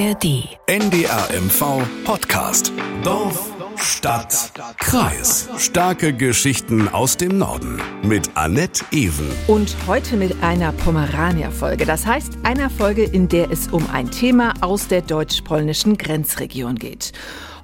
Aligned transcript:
ARD. 0.00 0.48
NDRMV 0.66 1.82
Podcast. 2.04 2.72
Dorf, 3.04 3.52
Stadt, 3.76 4.50
Kreis. 4.78 5.50
Starke 5.58 6.14
Geschichten 6.14 6.88
aus 6.88 7.18
dem 7.18 7.36
Norden. 7.36 7.82
Mit 8.02 8.30
Annette 8.34 8.82
Ewen. 8.92 9.30
Und 9.46 9.76
heute 9.86 10.16
mit 10.16 10.42
einer 10.42 10.72
Pomerania-Folge. 10.72 11.84
Das 11.84 12.06
heißt, 12.06 12.32
einer 12.44 12.70
Folge, 12.70 13.04
in 13.04 13.28
der 13.28 13.50
es 13.50 13.68
um 13.68 13.90
ein 13.92 14.10
Thema 14.10 14.54
aus 14.62 14.88
der 14.88 15.02
deutsch-polnischen 15.02 15.98
Grenzregion 15.98 16.76
geht. 16.76 17.12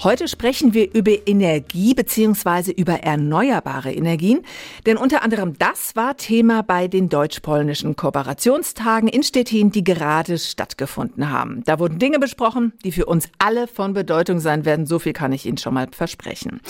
Heute 0.03 0.29
sprechen 0.29 0.75
wir 0.75 0.93
über 0.95 1.27
Energie 1.27 1.95
bzw. 1.95 2.71
über 2.71 3.01
erneuerbare 3.01 3.93
Energien, 3.93 4.43
denn 4.85 4.99
unter 4.99 5.23
anderem 5.23 5.59
das 5.59 5.97
war 5.97 6.19
Thema 6.19 6.63
bei 6.63 6.87
den 6.87 7.09
deutsch-polnischen 7.09 7.97
Kooperationstagen 7.97 9.09
in 9.09 9.23
Stettin, 9.23 9.71
die 9.71 9.85
gerade 9.85 10.39
stattgefunden 10.39 11.31
haben. 11.31 11.63
Da 11.65 11.79
wurden 11.79 11.99
Dinge 11.99 12.19
besprochen, 12.19 12.75
die 12.85 12.93
für 12.93 13.07
uns 13.07 13.31
alle 13.39 13.67
von 13.67 13.95
Bedeutung 13.95 14.39
sein 14.39 14.67
werden, 14.67 14.85
so 14.85 14.99
viel 14.99 15.15
kann 15.15 15.33
ich 15.33 15.47
Ihnen 15.47 15.57
schon 15.57 15.73
mal 15.73 15.89
versprechen. 15.91 16.61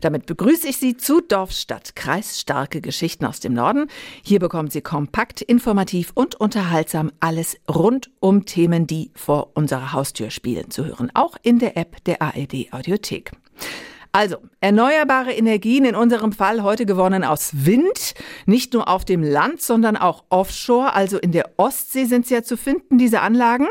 Damit 0.00 0.24
begrüße 0.24 0.66
ich 0.66 0.78
Sie 0.78 0.96
zu 0.96 1.20
Dorfstadt, 1.20 1.94
Kreis 1.94 2.40
starke 2.40 2.80
Geschichten 2.80 3.26
aus 3.26 3.40
dem 3.40 3.52
Norden. 3.52 3.88
Hier 4.22 4.38
bekommen 4.38 4.70
Sie 4.70 4.80
kompakt, 4.80 5.42
informativ 5.42 6.12
und 6.14 6.36
unterhaltsam 6.36 7.12
alles 7.20 7.58
rund 7.68 8.10
um 8.20 8.46
Themen, 8.46 8.86
die 8.86 9.10
vor 9.14 9.50
unserer 9.54 9.92
Haustür 9.92 10.30
spielen, 10.30 10.70
zu 10.70 10.86
hören, 10.86 11.10
auch 11.12 11.36
in 11.42 11.58
der 11.58 11.76
App 11.76 12.02
der 12.04 12.22
ARD 12.22 12.69
Audiothek. 12.70 13.32
Also, 14.12 14.38
erneuerbare 14.60 15.32
Energien, 15.32 15.84
in 15.84 15.94
unserem 15.94 16.32
Fall 16.32 16.64
heute 16.64 16.84
gewonnen 16.84 17.22
aus 17.22 17.50
Wind, 17.64 18.14
nicht 18.44 18.72
nur 18.72 18.88
auf 18.88 19.04
dem 19.04 19.22
Land, 19.22 19.62
sondern 19.62 19.96
auch 19.96 20.24
offshore, 20.30 20.94
also 20.94 21.16
in 21.18 21.30
der 21.30 21.50
Ostsee 21.58 22.06
sind 22.06 22.26
sie 22.26 22.34
ja 22.34 22.42
zu 22.42 22.56
finden, 22.56 22.98
diese 22.98 23.20
Anlagen. 23.20 23.68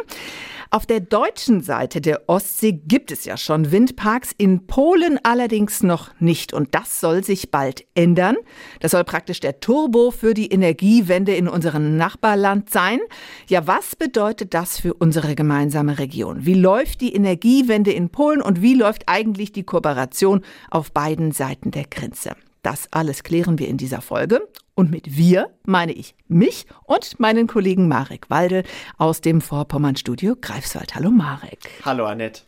Auf 0.72 0.86
der 0.86 1.00
deutschen 1.00 1.62
Seite 1.62 2.00
der 2.00 2.30
Ostsee 2.30 2.74
gibt 2.74 3.12
es 3.12 3.26
ja 3.26 3.38
schon 3.38 3.72
Windparks, 3.72 4.34
in 4.38 4.68
Polen 4.68 5.18
allerdings 5.24 5.82
noch 5.82 6.12
nicht. 6.20 6.54
Und 6.54 6.76
das 6.76 7.00
soll 7.00 7.24
sich 7.24 7.50
bald 7.50 7.86
ändern. 7.96 8.36
Das 8.80 8.92
soll 8.92 9.04
praktisch 9.04 9.40
der 9.40 9.62
Turbo 9.62 10.12
für 10.12 10.36
die 10.36 10.52
Energiewende 10.52 11.34
in 11.34 11.48
unserem 11.48 11.98
Nachbarland 11.98 12.70
sein. 12.70 13.00
Ja, 13.48 13.66
was 13.66 13.96
bedeutet 13.96 14.54
das 14.54 14.80
für 14.80 14.94
unsere 14.94 15.34
gemeinsame 15.34 15.98
Region? 15.98 16.46
Wie 16.46 16.54
läuft 16.54 17.02
die 17.02 17.16
Energiewende 17.16 17.92
in 17.92 18.10
Polen 18.10 18.40
und 18.40 18.62
wie 18.62 18.76
läuft 18.76 19.06
eigentlich 19.08 19.52
die 19.52 19.64
Kooperation 19.64 20.42
auf 20.70 20.92
beiden 20.92 21.32
Seiten 21.32 21.72
der 21.72 21.86
Grenze? 21.86 22.36
Das 22.62 22.88
alles 22.92 23.24
klären 23.24 23.58
wir 23.60 23.68
in 23.68 23.78
dieser 23.78 24.02
Folge. 24.02 24.48
Und 24.76 24.92
mit 24.92 25.18
wir 25.18 25.50
meine 25.66 25.92
ich 25.92 26.16
mich 26.28 26.66
und 26.86 27.20
meinen 27.20 27.48
Kollegen 27.48 27.90
Marek 27.90 28.30
Walde 28.30 28.64
aus 28.98 29.20
dem 29.20 29.42
Vorpommern-Studio 29.42 30.36
Greifswald. 30.40 30.96
Hallo 30.96 31.12
Marek. 31.12 31.70
Hallo 31.84 32.06
Annette. 32.06 32.44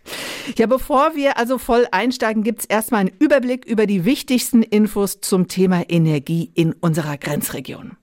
Ja, 0.57 0.65
bevor 0.65 1.15
wir 1.15 1.37
also 1.37 1.57
voll 1.57 1.87
einsteigen, 1.91 2.43
gibt 2.43 2.61
es 2.61 2.65
erstmal 2.65 3.01
einen 3.01 3.11
Überblick 3.19 3.65
über 3.65 3.85
die 3.85 4.05
wichtigsten 4.05 4.63
Infos 4.63 5.19
zum 5.19 5.49
Thema 5.49 5.89
Energie 5.89 6.51
in 6.55 6.71
unserer 6.73 7.17
Grenzregion. 7.17 7.97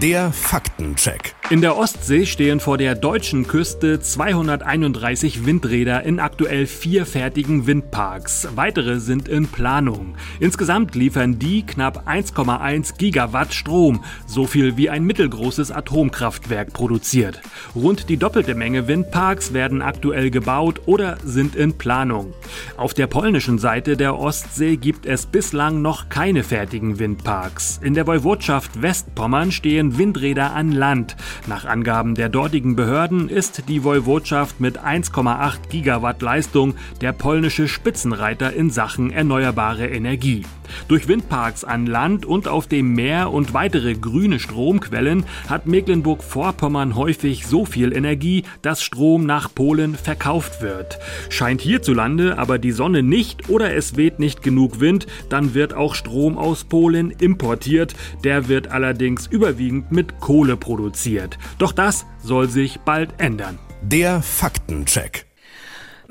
Der 0.00 0.32
Faktencheck. 0.32 1.34
In 1.50 1.62
der 1.62 1.76
Ostsee 1.76 2.26
stehen 2.26 2.60
vor 2.60 2.78
der 2.78 2.94
deutschen 2.94 3.44
Küste 3.44 3.98
231 3.98 5.46
Windräder 5.46 6.04
in 6.04 6.20
aktuell 6.20 6.64
vier 6.68 7.04
fertigen 7.06 7.66
Windparks. 7.66 8.46
Weitere 8.54 9.00
sind 9.00 9.26
in 9.26 9.48
Planung. 9.48 10.14
Insgesamt 10.38 10.94
liefern 10.94 11.40
die 11.40 11.66
knapp 11.66 12.06
1,1 12.08 12.98
Gigawatt 12.98 13.52
Strom, 13.52 14.04
so 14.28 14.46
viel 14.46 14.76
wie 14.76 14.90
ein 14.90 15.02
mittelgroßes 15.02 15.72
Atomkraftwerk 15.72 16.72
produziert. 16.72 17.40
Rund 17.74 18.08
die 18.08 18.16
doppelte 18.16 18.54
Menge 18.54 18.86
Windparks 18.86 19.52
werden 19.52 19.82
aktuell 19.82 20.30
gebaut 20.30 20.82
oder 20.86 21.16
sind 21.24 21.56
in 21.56 21.76
Planung. 21.76 22.32
Auf 22.76 22.94
der 22.94 23.08
polnischen 23.08 23.58
Seite 23.58 23.96
der 23.96 24.16
Ostsee 24.16 24.76
gibt 24.76 25.04
es 25.04 25.26
bislang 25.26 25.82
noch 25.82 26.10
keine 26.10 26.44
fertigen 26.44 27.00
Windparks. 27.00 27.80
In 27.82 27.94
der 27.94 28.06
Woiwodschaft 28.06 28.82
Westpommern 28.82 29.50
stehen 29.50 29.98
Windräder 29.98 30.52
an 30.52 30.70
Land. 30.70 31.16
Nach 31.46 31.64
Angaben 31.64 32.14
der 32.14 32.28
dortigen 32.28 32.76
Behörden 32.76 33.28
ist 33.28 33.68
die 33.68 33.82
Woiwodschaft 33.84 34.60
mit 34.60 34.78
1,8 34.78 35.68
Gigawatt 35.68 36.22
Leistung 36.22 36.74
der 37.00 37.12
polnische 37.12 37.68
Spitzenreiter 37.68 38.52
in 38.52 38.70
Sachen 38.70 39.10
erneuerbare 39.10 39.88
Energie. 39.88 40.44
Durch 40.88 41.08
Windparks 41.08 41.64
an 41.64 41.86
Land 41.86 42.26
und 42.26 42.48
auf 42.48 42.66
dem 42.66 42.94
Meer 42.94 43.30
und 43.30 43.54
weitere 43.54 43.94
grüne 43.94 44.38
Stromquellen 44.38 45.24
hat 45.48 45.66
Mecklenburg-Vorpommern 45.66 46.96
häufig 46.96 47.46
so 47.46 47.64
viel 47.64 47.92
Energie, 47.92 48.44
dass 48.62 48.82
Strom 48.82 49.26
nach 49.26 49.54
Polen 49.54 49.94
verkauft 49.94 50.62
wird. 50.62 50.98
Scheint 51.28 51.60
hierzulande 51.60 52.38
aber 52.38 52.58
die 52.58 52.72
Sonne 52.72 53.02
nicht 53.02 53.48
oder 53.48 53.74
es 53.74 53.96
weht 53.96 54.18
nicht 54.18 54.42
genug 54.42 54.80
Wind, 54.80 55.06
dann 55.28 55.54
wird 55.54 55.74
auch 55.74 55.94
Strom 55.94 56.38
aus 56.38 56.64
Polen 56.64 57.10
importiert. 57.10 57.94
Der 58.24 58.48
wird 58.48 58.68
allerdings 58.68 59.26
überwiegend 59.26 59.92
mit 59.92 60.20
Kohle 60.20 60.56
produziert. 60.56 61.38
Doch 61.58 61.72
das 61.72 62.06
soll 62.22 62.48
sich 62.48 62.80
bald 62.80 63.14
ändern. 63.18 63.58
Der 63.82 64.22
Faktencheck. 64.22 65.29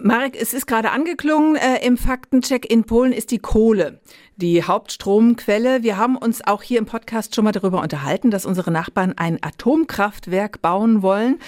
Marek, 0.01 0.37
es 0.39 0.53
ist 0.53 0.65
gerade 0.65 0.91
angeklungen, 0.91 1.55
äh, 1.55 1.85
im 1.85 1.97
Faktencheck 1.97 2.71
in 2.71 2.83
Polen 2.85 3.11
ist 3.11 3.31
die 3.31 3.39
Kohle 3.39 3.99
die 4.39 4.63
Hauptstromquelle. 4.63 5.83
Wir 5.83 5.97
haben 5.97 6.15
uns 6.15 6.45
auch 6.45 6.63
hier 6.63 6.79
im 6.79 6.85
Podcast 6.85 7.35
schon 7.35 7.43
mal 7.43 7.51
darüber 7.51 7.81
unterhalten, 7.81 8.31
dass 8.31 8.45
unsere 8.45 8.71
Nachbarn 8.71 9.13
ein 9.17 9.37
Atomkraftwerk 9.41 10.61
bauen 10.61 11.01
wollen. 11.01 11.39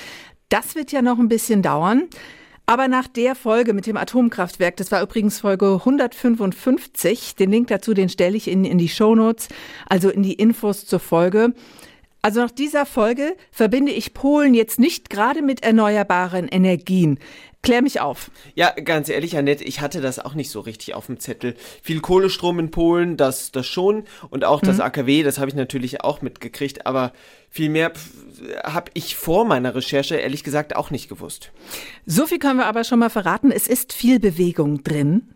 Das 0.49 0.75
wird 0.75 0.91
ja 0.91 1.01
noch 1.01 1.17
ein 1.17 1.29
bisschen 1.29 1.61
dauern. 1.61 2.09
Aber 2.65 2.87
nach 2.87 3.07
der 3.07 3.35
Folge 3.35 3.73
mit 3.73 3.87
dem 3.87 3.97
Atomkraftwerk, 3.97 4.77
das 4.77 4.91
war 4.91 5.01
übrigens 5.01 5.39
Folge 5.39 5.73
155, 5.79 7.35
den 7.35 7.51
Link 7.51 7.67
dazu, 7.67 7.93
den 7.93 8.09
stelle 8.09 8.37
ich 8.37 8.49
in, 8.49 8.65
in 8.65 8.77
die 8.77 8.89
Shownotes, 8.89 9.47
also 9.89 10.09
in 10.09 10.23
die 10.23 10.33
Infos 10.33 10.85
zur 10.85 10.99
Folge. 10.99 11.53
Also 12.21 12.41
nach 12.41 12.51
dieser 12.51 12.85
Folge 12.85 13.35
verbinde 13.51 13.91
ich 13.91 14.13
Polen 14.13 14.53
jetzt 14.53 14.79
nicht 14.79 15.09
gerade 15.09 15.41
mit 15.41 15.63
erneuerbaren 15.63 16.47
Energien. 16.47 17.19
Klär 17.63 17.83
mich 17.83 17.99
auf. 18.01 18.31
Ja, 18.55 18.71
ganz 18.71 19.07
ehrlich, 19.07 19.37
Annette, 19.37 19.63
ich 19.63 19.81
hatte 19.81 20.01
das 20.01 20.17
auch 20.17 20.33
nicht 20.33 20.49
so 20.49 20.61
richtig 20.61 20.95
auf 20.95 21.05
dem 21.05 21.19
Zettel. 21.19 21.55
Viel 21.83 21.99
Kohlestrom 22.01 22.57
in 22.57 22.71
Polen, 22.71 23.17
das, 23.17 23.51
das 23.51 23.67
schon. 23.67 24.05
Und 24.31 24.45
auch 24.45 24.61
das 24.61 24.77
mhm. 24.77 24.83
AKW, 24.83 25.23
das 25.23 25.37
habe 25.37 25.49
ich 25.49 25.55
natürlich 25.55 26.01
auch 26.01 26.23
mitgekriegt. 26.23 26.87
Aber 26.87 27.13
viel 27.53 27.69
mehr 27.69 27.91
habe 28.63 28.91
ich 28.93 29.17
vor 29.17 29.43
meiner 29.43 29.75
Recherche 29.75 30.15
ehrlich 30.15 30.43
gesagt 30.43 30.73
auch 30.75 30.89
nicht 30.89 31.09
gewusst. 31.09 31.51
So 32.05 32.25
viel 32.25 32.39
können 32.39 32.57
wir 32.57 32.65
aber 32.65 32.85
schon 32.85 32.99
mal 32.99 33.09
verraten. 33.09 33.51
Es 33.51 33.67
ist 33.67 33.91
viel 33.91 34.19
Bewegung 34.21 34.83
drin. 34.83 35.29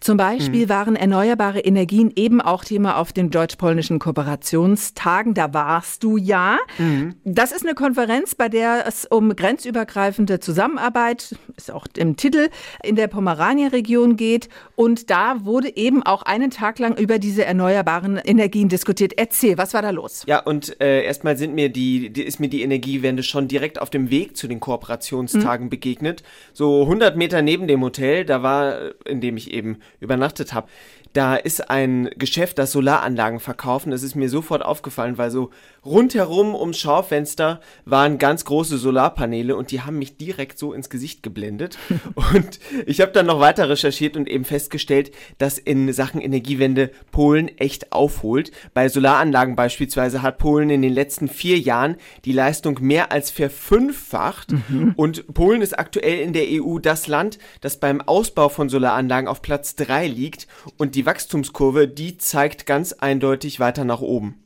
Zum 0.00 0.16
Beispiel 0.16 0.66
mhm. 0.66 0.68
waren 0.68 0.96
erneuerbare 0.96 1.58
Energien 1.58 2.12
eben 2.14 2.40
auch 2.40 2.64
Thema 2.64 2.96
auf 2.96 3.12
den 3.12 3.30
deutsch-polnischen 3.30 3.98
Kooperationstagen. 3.98 5.34
Da 5.34 5.52
warst 5.52 6.04
du 6.04 6.16
ja. 6.16 6.58
Mhm. 6.78 7.16
Das 7.24 7.50
ist 7.50 7.64
eine 7.64 7.74
Konferenz, 7.74 8.36
bei 8.36 8.48
der 8.48 8.86
es 8.86 9.04
um 9.04 9.34
grenzübergreifende 9.34 10.38
Zusammenarbeit, 10.38 11.34
ist 11.68 11.74
auch 11.74 11.86
im 11.96 12.16
Titel, 12.16 12.48
in 12.82 12.96
der 12.96 13.08
Pomerania-Region 13.08 14.16
geht. 14.16 14.48
Und 14.74 15.10
da 15.10 15.44
wurde 15.44 15.76
eben 15.76 16.02
auch 16.02 16.22
einen 16.22 16.50
Tag 16.50 16.78
lang 16.78 16.96
über 16.96 17.18
diese 17.18 17.44
erneuerbaren 17.44 18.18
Energien 18.18 18.68
diskutiert. 18.68 19.12
Erzähl, 19.16 19.58
was 19.58 19.74
war 19.74 19.82
da 19.82 19.90
los? 19.90 20.24
Ja, 20.26 20.40
und 20.40 20.80
äh, 20.80 21.04
erstmal 21.04 21.36
sind 21.36 21.54
mir 21.54 21.68
die, 21.68 22.10
die, 22.10 22.22
ist 22.22 22.40
mir 22.40 22.48
die 22.48 22.62
Energiewende 22.62 23.22
schon 23.22 23.48
direkt 23.48 23.80
auf 23.80 23.90
dem 23.90 24.10
Weg 24.10 24.36
zu 24.36 24.48
den 24.48 24.60
Kooperationstagen 24.60 25.66
mhm. 25.66 25.70
begegnet. 25.70 26.22
So 26.52 26.82
100 26.82 27.16
Meter 27.16 27.42
neben 27.42 27.66
dem 27.66 27.82
Hotel, 27.82 28.24
da 28.24 28.42
war, 28.42 28.92
in 29.04 29.20
dem 29.20 29.36
ich 29.36 29.52
eben 29.52 29.78
übernachtet 30.00 30.52
habe, 30.52 30.68
da 31.16 31.34
ist 31.34 31.70
ein 31.70 32.10
Geschäft, 32.16 32.58
das 32.58 32.72
Solaranlagen 32.72 33.40
verkaufen. 33.40 33.90
Das 33.90 34.02
ist 34.02 34.16
mir 34.16 34.28
sofort 34.28 34.62
aufgefallen, 34.62 35.16
weil 35.16 35.30
so 35.30 35.48
rundherum 35.82 36.54
ums 36.54 36.78
Schaufenster 36.78 37.60
waren 37.86 38.18
ganz 38.18 38.44
große 38.44 38.76
Solarpaneele 38.76 39.56
und 39.56 39.70
die 39.70 39.80
haben 39.80 39.98
mich 39.98 40.18
direkt 40.18 40.58
so 40.58 40.74
ins 40.74 40.90
Gesicht 40.90 41.22
geblendet. 41.22 41.78
und 42.34 42.60
ich 42.84 43.00
habe 43.00 43.12
dann 43.12 43.24
noch 43.24 43.40
weiter 43.40 43.70
recherchiert 43.70 44.14
und 44.16 44.28
eben 44.28 44.44
festgestellt, 44.44 45.10
dass 45.38 45.56
in 45.56 45.90
Sachen 45.94 46.20
Energiewende 46.20 46.90
Polen 47.12 47.48
echt 47.56 47.92
aufholt. 47.92 48.50
Bei 48.74 48.90
Solaranlagen 48.90 49.56
beispielsweise 49.56 50.20
hat 50.20 50.36
Polen 50.36 50.68
in 50.68 50.82
den 50.82 50.92
letzten 50.92 51.28
vier 51.28 51.58
Jahren 51.58 51.96
die 52.26 52.32
Leistung 52.32 52.78
mehr 52.82 53.10
als 53.10 53.30
verfünffacht. 53.30 54.52
Mhm. 54.68 54.92
Und 54.96 55.32
Polen 55.32 55.62
ist 55.62 55.78
aktuell 55.78 56.20
in 56.20 56.34
der 56.34 56.44
EU 56.46 56.78
das 56.78 57.06
Land, 57.06 57.38
das 57.62 57.80
beim 57.80 58.02
Ausbau 58.02 58.50
von 58.50 58.68
Solaranlagen 58.68 59.28
auf 59.28 59.40
Platz 59.40 59.76
drei 59.76 60.06
liegt. 60.06 60.46
Und 60.76 60.94
die 60.94 61.05
Wachstumskurve, 61.06 61.88
die 61.88 62.18
zeigt 62.18 62.66
ganz 62.66 62.92
eindeutig 62.92 63.60
weiter 63.60 63.84
nach 63.84 64.00
oben. 64.00 64.42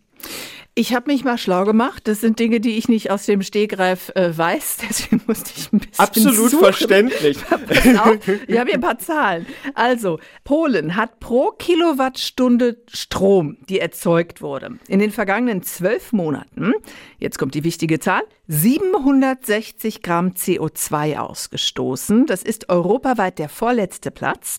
Ich 0.77 0.95
habe 0.95 1.11
mich 1.11 1.25
mal 1.25 1.37
schlau 1.37 1.65
gemacht. 1.65 2.07
Das 2.07 2.21
sind 2.21 2.39
Dinge, 2.39 2.61
die 2.61 2.79
ich 2.79 2.89
nicht 2.89 3.11
aus 3.11 3.27
dem 3.27 3.43
Stegreif 3.43 4.13
äh, 4.15 4.37
weiß. 4.37 4.79
Deswegen 4.89 5.21
musste 5.27 5.51
ich 5.57 5.73
ein 5.73 5.81
bisschen. 5.81 5.99
Absolut 5.99 6.51
suchen. 6.51 6.65
verständlich. 6.65 7.37
ich 7.69 7.99
habe 7.99 8.19
hier 8.47 8.75
ein 8.75 8.81
paar 8.81 8.99
Zahlen. 8.99 9.47
Also, 9.75 10.21
Polen 10.45 10.97
hat 10.97 11.19
pro 11.19 11.51
Kilowattstunde 11.51 12.79
Strom, 12.89 13.59
die 13.69 13.81
erzeugt 13.81 14.41
wurde, 14.43 14.79
in 14.87 15.01
den 15.01 15.11
vergangenen 15.11 15.63
zwölf 15.63 16.13
Monaten, 16.13 16.73
jetzt 17.19 17.39
kommt 17.39 17.55
die 17.55 17.65
wichtige 17.65 17.99
Zahl, 17.99 18.23
760 18.47 20.03
Gramm 20.03 20.31
CO2 20.31 21.19
ausgestoßen. 21.19 22.27
Das 22.27 22.43
ist 22.43 22.69
europaweit 22.69 23.39
der 23.39 23.49
vorletzte 23.49 24.11
Platz. 24.11 24.59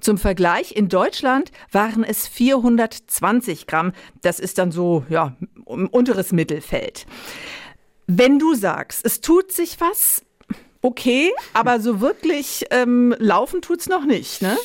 Zum 0.00 0.18
Vergleich, 0.18 0.76
in 0.76 0.88
Deutschland 0.88 1.50
waren 1.72 2.04
es 2.04 2.26
420 2.26 3.66
Gramm. 3.66 3.92
Das 4.22 4.40
ist 4.40 4.58
dann 4.58 4.72
so, 4.72 5.04
ja, 5.08 5.36
unteres 5.64 6.32
Mittelfeld. 6.32 7.06
Wenn 8.06 8.38
du 8.38 8.54
sagst, 8.54 9.04
es 9.06 9.20
tut 9.20 9.52
sich 9.52 9.80
was, 9.80 10.22
okay, 10.82 11.30
aber 11.52 11.78
so 11.78 12.00
wirklich 12.00 12.64
ähm, 12.70 13.14
laufen 13.18 13.62
tut's 13.62 13.88
noch 13.88 14.04
nicht, 14.04 14.42
ne? 14.42 14.56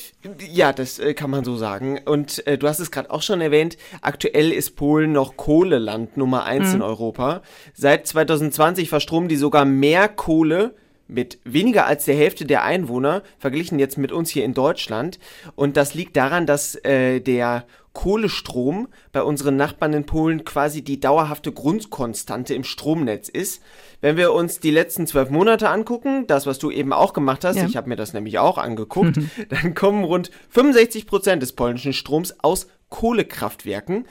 Ja, 0.49 0.73
das 0.73 0.97
äh, 0.97 1.13
kann 1.13 1.29
man 1.29 1.43
so 1.43 1.55
sagen. 1.55 1.99
Und 2.05 2.45
äh, 2.47 2.57
du 2.57 2.67
hast 2.67 2.79
es 2.79 2.89
gerade 2.89 3.11
auch 3.11 3.21
schon 3.21 3.41
erwähnt, 3.41 3.77
aktuell 4.01 4.51
ist 4.51 4.75
Polen 4.75 5.11
noch 5.11 5.37
Kohleland 5.37 6.17
Nummer 6.17 6.45
eins 6.45 6.69
Mhm. 6.69 6.75
in 6.75 6.81
Europa. 6.81 7.41
Seit 7.75 8.07
2020 8.07 8.89
verstromen 8.89 9.27
die 9.29 9.35
sogar 9.35 9.65
mehr 9.65 10.07
Kohle 10.09 10.75
mit 11.07 11.39
weniger 11.43 11.85
als 11.85 12.05
der 12.05 12.15
Hälfte 12.15 12.45
der 12.45 12.63
Einwohner, 12.63 13.21
verglichen 13.37 13.79
jetzt 13.79 13.97
mit 13.97 14.11
uns 14.11 14.29
hier 14.29 14.45
in 14.45 14.53
Deutschland. 14.53 15.19
Und 15.55 15.77
das 15.77 15.93
liegt 15.93 16.15
daran, 16.17 16.45
dass 16.45 16.75
äh, 16.83 17.19
der 17.19 17.65
Kohlestrom 17.93 18.89
bei 19.13 19.23
unseren 19.23 19.55
Nachbarn 19.55 19.93
in 19.93 20.05
Polen 20.05 20.43
quasi 20.43 20.81
die 20.81 20.99
dauerhafte 20.99 21.51
Grundkonstante 21.53 22.53
im 22.53 22.63
Stromnetz 22.65 23.29
ist. 23.29 23.63
Wenn 24.01 24.17
wir 24.17 24.33
uns 24.33 24.59
die 24.59 24.69
letzten 24.71 25.07
zwölf 25.07 25.29
Monate 25.29 25.69
angucken, 25.69 26.27
das, 26.27 26.45
was 26.45 26.59
du 26.59 26.69
eben 26.71 26.91
auch 26.91 27.13
gemacht 27.13 27.45
hast, 27.45 27.55
Ja. 27.55 27.65
ich 27.65 27.77
habe 27.77 27.87
mir 27.89 27.95
das 27.95 28.13
nämlich 28.13 28.37
auch 28.37 28.57
angeguckt, 28.57 29.17
dann 29.49 29.73
kommen 29.75 30.03
rund 30.03 30.29
65 30.49 31.07
Prozent 31.07 31.41
des 31.41 31.53
polnischen 31.53 31.93
Stroms 31.93 32.35
aus 32.43 32.67
Kohlekraftwerken. 32.89 34.05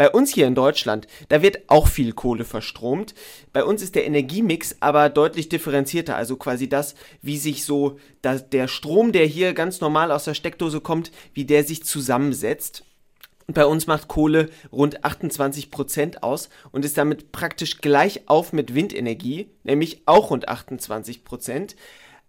Bei 0.00 0.08
uns 0.08 0.32
hier 0.32 0.46
in 0.46 0.54
Deutschland, 0.54 1.06
da 1.28 1.42
wird 1.42 1.68
auch 1.68 1.86
viel 1.86 2.14
Kohle 2.14 2.46
verstromt. 2.46 3.12
Bei 3.52 3.62
uns 3.62 3.82
ist 3.82 3.94
der 3.94 4.06
Energiemix 4.06 4.76
aber 4.80 5.10
deutlich 5.10 5.50
differenzierter. 5.50 6.16
Also 6.16 6.36
quasi 6.36 6.70
das, 6.70 6.94
wie 7.20 7.36
sich 7.36 7.66
so 7.66 7.98
der 8.24 8.66
Strom, 8.66 9.12
der 9.12 9.26
hier 9.26 9.52
ganz 9.52 9.82
normal 9.82 10.10
aus 10.10 10.24
der 10.24 10.32
Steckdose 10.32 10.80
kommt, 10.80 11.12
wie 11.34 11.44
der 11.44 11.64
sich 11.64 11.84
zusammensetzt. 11.84 12.82
Und 13.46 13.52
bei 13.52 13.66
uns 13.66 13.86
macht 13.86 14.08
Kohle 14.08 14.48
rund 14.72 15.04
28 15.04 15.70
Prozent 15.70 16.22
aus 16.22 16.48
und 16.72 16.86
ist 16.86 16.96
damit 16.96 17.30
praktisch 17.30 17.82
gleich 17.82 18.22
auf 18.24 18.54
mit 18.54 18.74
Windenergie, 18.74 19.50
nämlich 19.64 20.00
auch 20.06 20.30
rund 20.30 20.48
28 20.48 21.24
Prozent. 21.24 21.76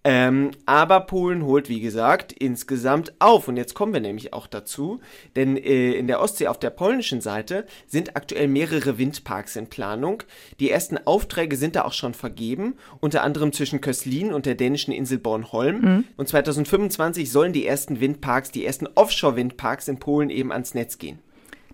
Ähm, 0.03 0.51
aber 0.65 1.01
Polen 1.01 1.45
holt, 1.45 1.69
wie 1.69 1.79
gesagt, 1.79 2.33
insgesamt 2.33 3.13
auf. 3.19 3.47
Und 3.47 3.57
jetzt 3.57 3.75
kommen 3.75 3.93
wir 3.93 3.99
nämlich 3.99 4.33
auch 4.33 4.47
dazu, 4.47 4.99
denn 5.35 5.57
äh, 5.57 5.93
in 5.93 6.07
der 6.07 6.21
Ostsee 6.21 6.47
auf 6.47 6.57
der 6.57 6.71
polnischen 6.71 7.21
Seite 7.21 7.65
sind 7.87 8.15
aktuell 8.15 8.47
mehrere 8.47 8.97
Windparks 8.97 9.55
in 9.55 9.67
Planung. 9.67 10.23
Die 10.59 10.71
ersten 10.71 10.97
Aufträge 10.97 11.55
sind 11.55 11.75
da 11.75 11.83
auch 11.83 11.93
schon 11.93 12.15
vergeben, 12.15 12.75
unter 12.99 13.23
anderem 13.23 13.53
zwischen 13.53 13.81
Köslin 13.81 14.33
und 14.33 14.45
der 14.45 14.55
dänischen 14.55 14.91
Insel 14.91 15.19
Bornholm. 15.19 16.05
Und 16.17 16.27
2025 16.27 17.31
sollen 17.31 17.53
die 17.53 17.67
ersten 17.67 17.99
Windparks, 17.99 18.51
die 18.51 18.65
ersten 18.65 18.87
Offshore-Windparks 18.87 19.87
in 19.87 19.99
Polen 19.99 20.29
eben 20.29 20.51
ans 20.51 20.73
Netz 20.73 20.97
gehen. 20.97 21.19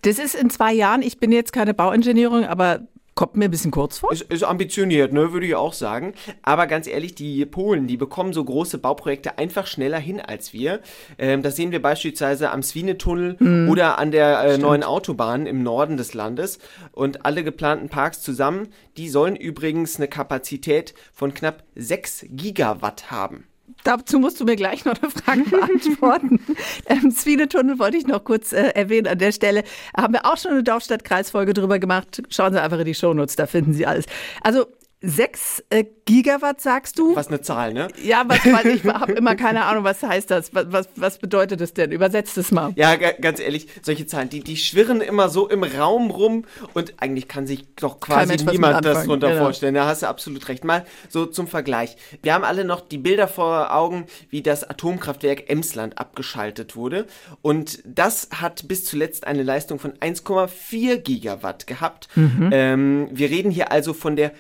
Das 0.01 0.19
ist 0.19 0.35
in 0.35 0.50
zwei 0.50 0.73
Jahren, 0.73 1.01
ich 1.01 1.19
bin 1.19 1.31
jetzt 1.31 1.53
keine 1.53 1.73
Bauingenieurin, 1.73 2.44
aber 2.44 2.88
kommt 3.18 3.36
mir 3.36 3.46
ein 3.46 3.52
bisschen 3.52 3.72
kurz 3.72 3.98
vor. 3.98 4.14
Ist, 4.14 4.22
ist 4.22 4.44
ambitioniert, 4.44 5.12
ne, 5.12 5.34
würde 5.34 5.46
ich 5.46 5.56
auch 5.56 5.74
sagen. 5.74 6.14
Aber 6.44 6.68
ganz 6.68 6.88
ehrlich, 6.88 7.16
die 7.16 7.46
Polen, 7.46 7.88
die 7.88 7.98
bekommen 7.98 8.31
so 8.31 8.46
große 8.46 8.78
Bauprojekte 8.78 9.38
einfach 9.38 9.68
schneller 9.68 10.00
hin 10.00 10.22
als 10.22 10.54
wir. 10.54 10.80
Ähm, 11.18 11.42
das 11.42 11.58
sehen 11.58 11.72
wir 11.72 11.81
beispielsweise 11.81 12.52
am 12.52 12.64
Swine-Tunnel 12.64 13.68
oder 13.69 13.98
an 13.98 14.12
der 14.12 14.40
äh, 14.44 14.58
neuen 14.58 14.84
Autobahn 14.84 15.48
im 15.48 15.64
Norden 15.64 15.98
des 15.98 16.14
Landes. 16.14 16.60
Und 16.92 17.25
alle 17.25 17.44
geplanten 17.44 17.90
Parks 17.90 18.22
zusammen, 18.22 18.69
die 18.96 19.10
sollen 19.10 19.36
übrigens 19.36 19.98
eine 19.98 20.08
Kapazität 20.08 20.94
von 21.12 21.34
knapp 21.34 21.64
6 21.75 22.28
Gigawatt 22.30 23.10
haben. 23.10 23.48
Dazu 23.88 24.19
musst 24.19 24.38
du 24.42 24.44
mir 24.44 24.57
gleich 24.57 24.84
noch 24.84 25.01
eine 25.01 25.10
Frage 25.10 25.44
beantworten. 25.50 26.42
ähm, 26.88 27.10
Zwiele-Tunnel 27.10 27.80
wollte 27.80 27.95
ich 27.95 28.06
noch 28.06 28.25
kurz 28.25 28.51
äh, 28.51 28.72
erwähnen 28.75 29.07
an 29.07 29.18
der 29.18 29.31
Stelle. 29.31 29.63
Haben 29.95 30.12
wir 30.12 30.25
auch 30.25 30.36
schon 30.36 30.51
eine 30.51 30.63
Dorfstadt-Kreisfolge 30.63 31.54
drüber 31.54 31.80
gemacht. 31.80 32.22
Schauen 32.30 32.51
Sie 32.51 32.62
einfach 32.62 32.80
in 32.80 32.86
die 32.86 32.94
Shownotes, 32.94 33.38
da 33.38 33.48
finden 33.48 33.74
Sie 33.74 33.86
alles. 33.86 34.04
Also 34.44 34.66
sechs 35.01 35.63
äh, 35.69 35.85
Gigawatt 36.05 36.59
sagst 36.61 36.97
du? 36.97 37.15
Was 37.15 37.27
eine 37.27 37.41
Zahl, 37.41 37.73
ne? 37.73 37.89
Ja, 38.01 38.23
was, 38.27 38.44
weil 38.45 38.67
ich 38.67 38.83
habe 38.85 39.11
immer 39.11 39.35
keine 39.35 39.65
Ahnung, 39.65 39.83
was 39.83 40.01
heißt 40.01 40.31
das? 40.31 40.55
Was, 40.55 40.71
was, 40.71 40.89
was 40.95 41.19
bedeutet 41.19 41.61
das 41.61 41.73
denn? 41.73 41.91
Übersetzt 41.91 42.38
es 42.38 42.51
mal. 42.51 42.71
Ja, 42.75 42.95
ga- 42.95 43.11
ganz 43.11 43.39
ehrlich, 43.39 43.67
solche 43.83 44.07
Zahlen, 44.07 44.29
die, 44.29 44.39
die 44.39 44.57
schwirren 44.57 45.01
immer 45.01 45.29
so 45.29 45.47
im 45.49 45.63
Raum 45.63 46.09
rum 46.09 46.45
und 46.73 46.95
eigentlich 46.97 47.27
kann 47.27 47.45
sich 47.45 47.67
doch 47.75 47.99
quasi 47.99 48.38
niemand 48.49 48.85
das 48.85 49.05
drunter 49.05 49.29
genau. 49.29 49.44
vorstellen. 49.44 49.75
Da 49.75 49.85
hast 49.85 50.01
du 50.01 50.07
absolut 50.07 50.47
recht. 50.49 50.63
Mal 50.63 50.85
so 51.09 51.25
zum 51.25 51.47
Vergleich. 51.47 51.97
Wir 52.23 52.33
haben 52.33 52.44
alle 52.44 52.65
noch 52.65 52.81
die 52.81 52.97
Bilder 52.97 53.27
vor 53.27 53.75
Augen, 53.75 54.05
wie 54.29 54.41
das 54.41 54.63
Atomkraftwerk 54.63 55.49
Emsland 55.49 55.99
abgeschaltet 55.99 56.75
wurde. 56.75 57.05
Und 57.41 57.79
das 57.85 58.29
hat 58.33 58.67
bis 58.67 58.85
zuletzt 58.85 59.27
eine 59.27 59.44
Leistung 59.44 59.77
von 59.77 59.91
1,4 59.94 60.97
Gigawatt 60.97 61.67
gehabt. 61.67 62.07
Mhm. 62.15 62.49
Ähm, 62.51 63.09
wir 63.11 63.29
reden 63.29 63.51
hier 63.51 63.71
also 63.71 63.94
von 63.94 64.15
der 64.15 64.31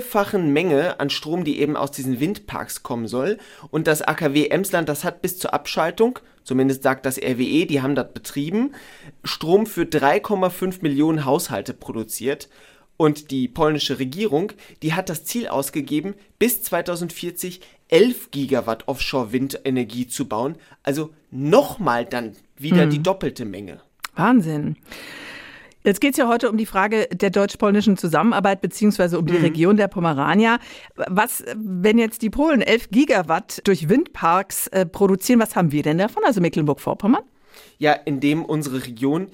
vierfachen 0.00 0.52
Menge 0.52 1.00
an 1.00 1.10
Strom, 1.10 1.44
die 1.44 1.60
eben 1.60 1.76
aus 1.76 1.90
diesen 1.90 2.20
Windparks 2.20 2.82
kommen 2.82 3.08
soll. 3.08 3.38
Und 3.70 3.86
das 3.86 4.02
AKW 4.02 4.48
Emsland, 4.48 4.88
das 4.88 5.04
hat 5.04 5.22
bis 5.22 5.38
zur 5.38 5.54
Abschaltung, 5.54 6.18
zumindest 6.44 6.82
sagt 6.82 7.06
das 7.06 7.18
RWE, 7.18 7.66
die 7.66 7.80
haben 7.82 7.94
das 7.94 8.12
betrieben, 8.12 8.74
Strom 9.24 9.66
für 9.66 9.82
3,5 9.82 10.82
Millionen 10.82 11.24
Haushalte 11.24 11.74
produziert. 11.74 12.48
Und 12.98 13.30
die 13.30 13.46
polnische 13.46 13.98
Regierung, 13.98 14.52
die 14.82 14.94
hat 14.94 15.10
das 15.10 15.24
Ziel 15.24 15.48
ausgegeben, 15.48 16.14
bis 16.38 16.62
2040 16.62 17.60
11 17.88 18.30
Gigawatt 18.30 18.88
Offshore-Windenergie 18.88 20.08
zu 20.08 20.26
bauen. 20.26 20.56
Also 20.82 21.10
nochmal 21.30 22.04
dann 22.06 22.32
wieder 22.56 22.86
die 22.86 23.02
doppelte 23.02 23.44
Menge. 23.44 23.80
Wahnsinn. 24.14 24.76
Jetzt 25.86 26.00
geht 26.00 26.14
es 26.14 26.16
ja 26.16 26.26
heute 26.26 26.50
um 26.50 26.56
die 26.56 26.66
Frage 26.66 27.06
der 27.12 27.30
deutsch-polnischen 27.30 27.96
Zusammenarbeit 27.96 28.60
beziehungsweise 28.60 29.20
um 29.20 29.26
die 29.26 29.36
Region 29.36 29.76
der 29.76 29.86
Pomerania. 29.86 30.58
Was, 30.96 31.44
wenn 31.54 31.96
jetzt 31.96 32.22
die 32.22 32.30
Polen 32.30 32.60
11 32.60 32.90
Gigawatt 32.90 33.60
durch 33.62 33.88
Windparks 33.88 34.66
äh, 34.66 34.84
produzieren, 34.84 35.38
was 35.38 35.54
haben 35.54 35.70
wir 35.70 35.84
denn 35.84 35.98
davon, 35.98 36.24
also 36.26 36.40
Mecklenburg-Vorpommern? 36.40 37.22
Ja, 37.78 37.92
indem 37.92 38.44
unsere 38.44 38.84
Region, 38.84 39.28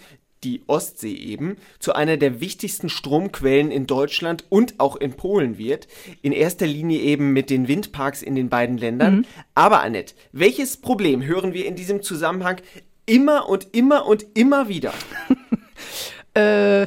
die 0.44 0.60
Ostsee 0.66 1.14
eben, 1.14 1.56
zu 1.78 1.94
einer 1.94 2.18
der 2.18 2.42
wichtigsten 2.42 2.90
Stromquellen 2.90 3.70
in 3.70 3.86
Deutschland 3.86 4.44
und 4.50 4.78
auch 4.78 4.96
in 4.96 5.14
Polen 5.14 5.56
wird. 5.56 5.88
In 6.20 6.32
erster 6.32 6.66
Linie 6.66 7.00
eben 7.00 7.32
mit 7.32 7.48
den 7.48 7.66
Windparks 7.66 8.20
in 8.20 8.34
den 8.34 8.50
beiden 8.50 8.76
Ländern. 8.76 9.26
Aber 9.54 9.80
Annette, 9.80 10.14
welches 10.32 10.76
Problem 10.76 11.24
hören 11.24 11.54
wir 11.54 11.64
in 11.64 11.76
diesem 11.76 12.02
Zusammenhang 12.02 12.56
immer 13.06 13.48
und 13.48 13.68
immer 13.72 14.04
und 14.04 14.26
immer 14.34 14.68
wieder? 14.68 14.92
Äh, 16.34 16.86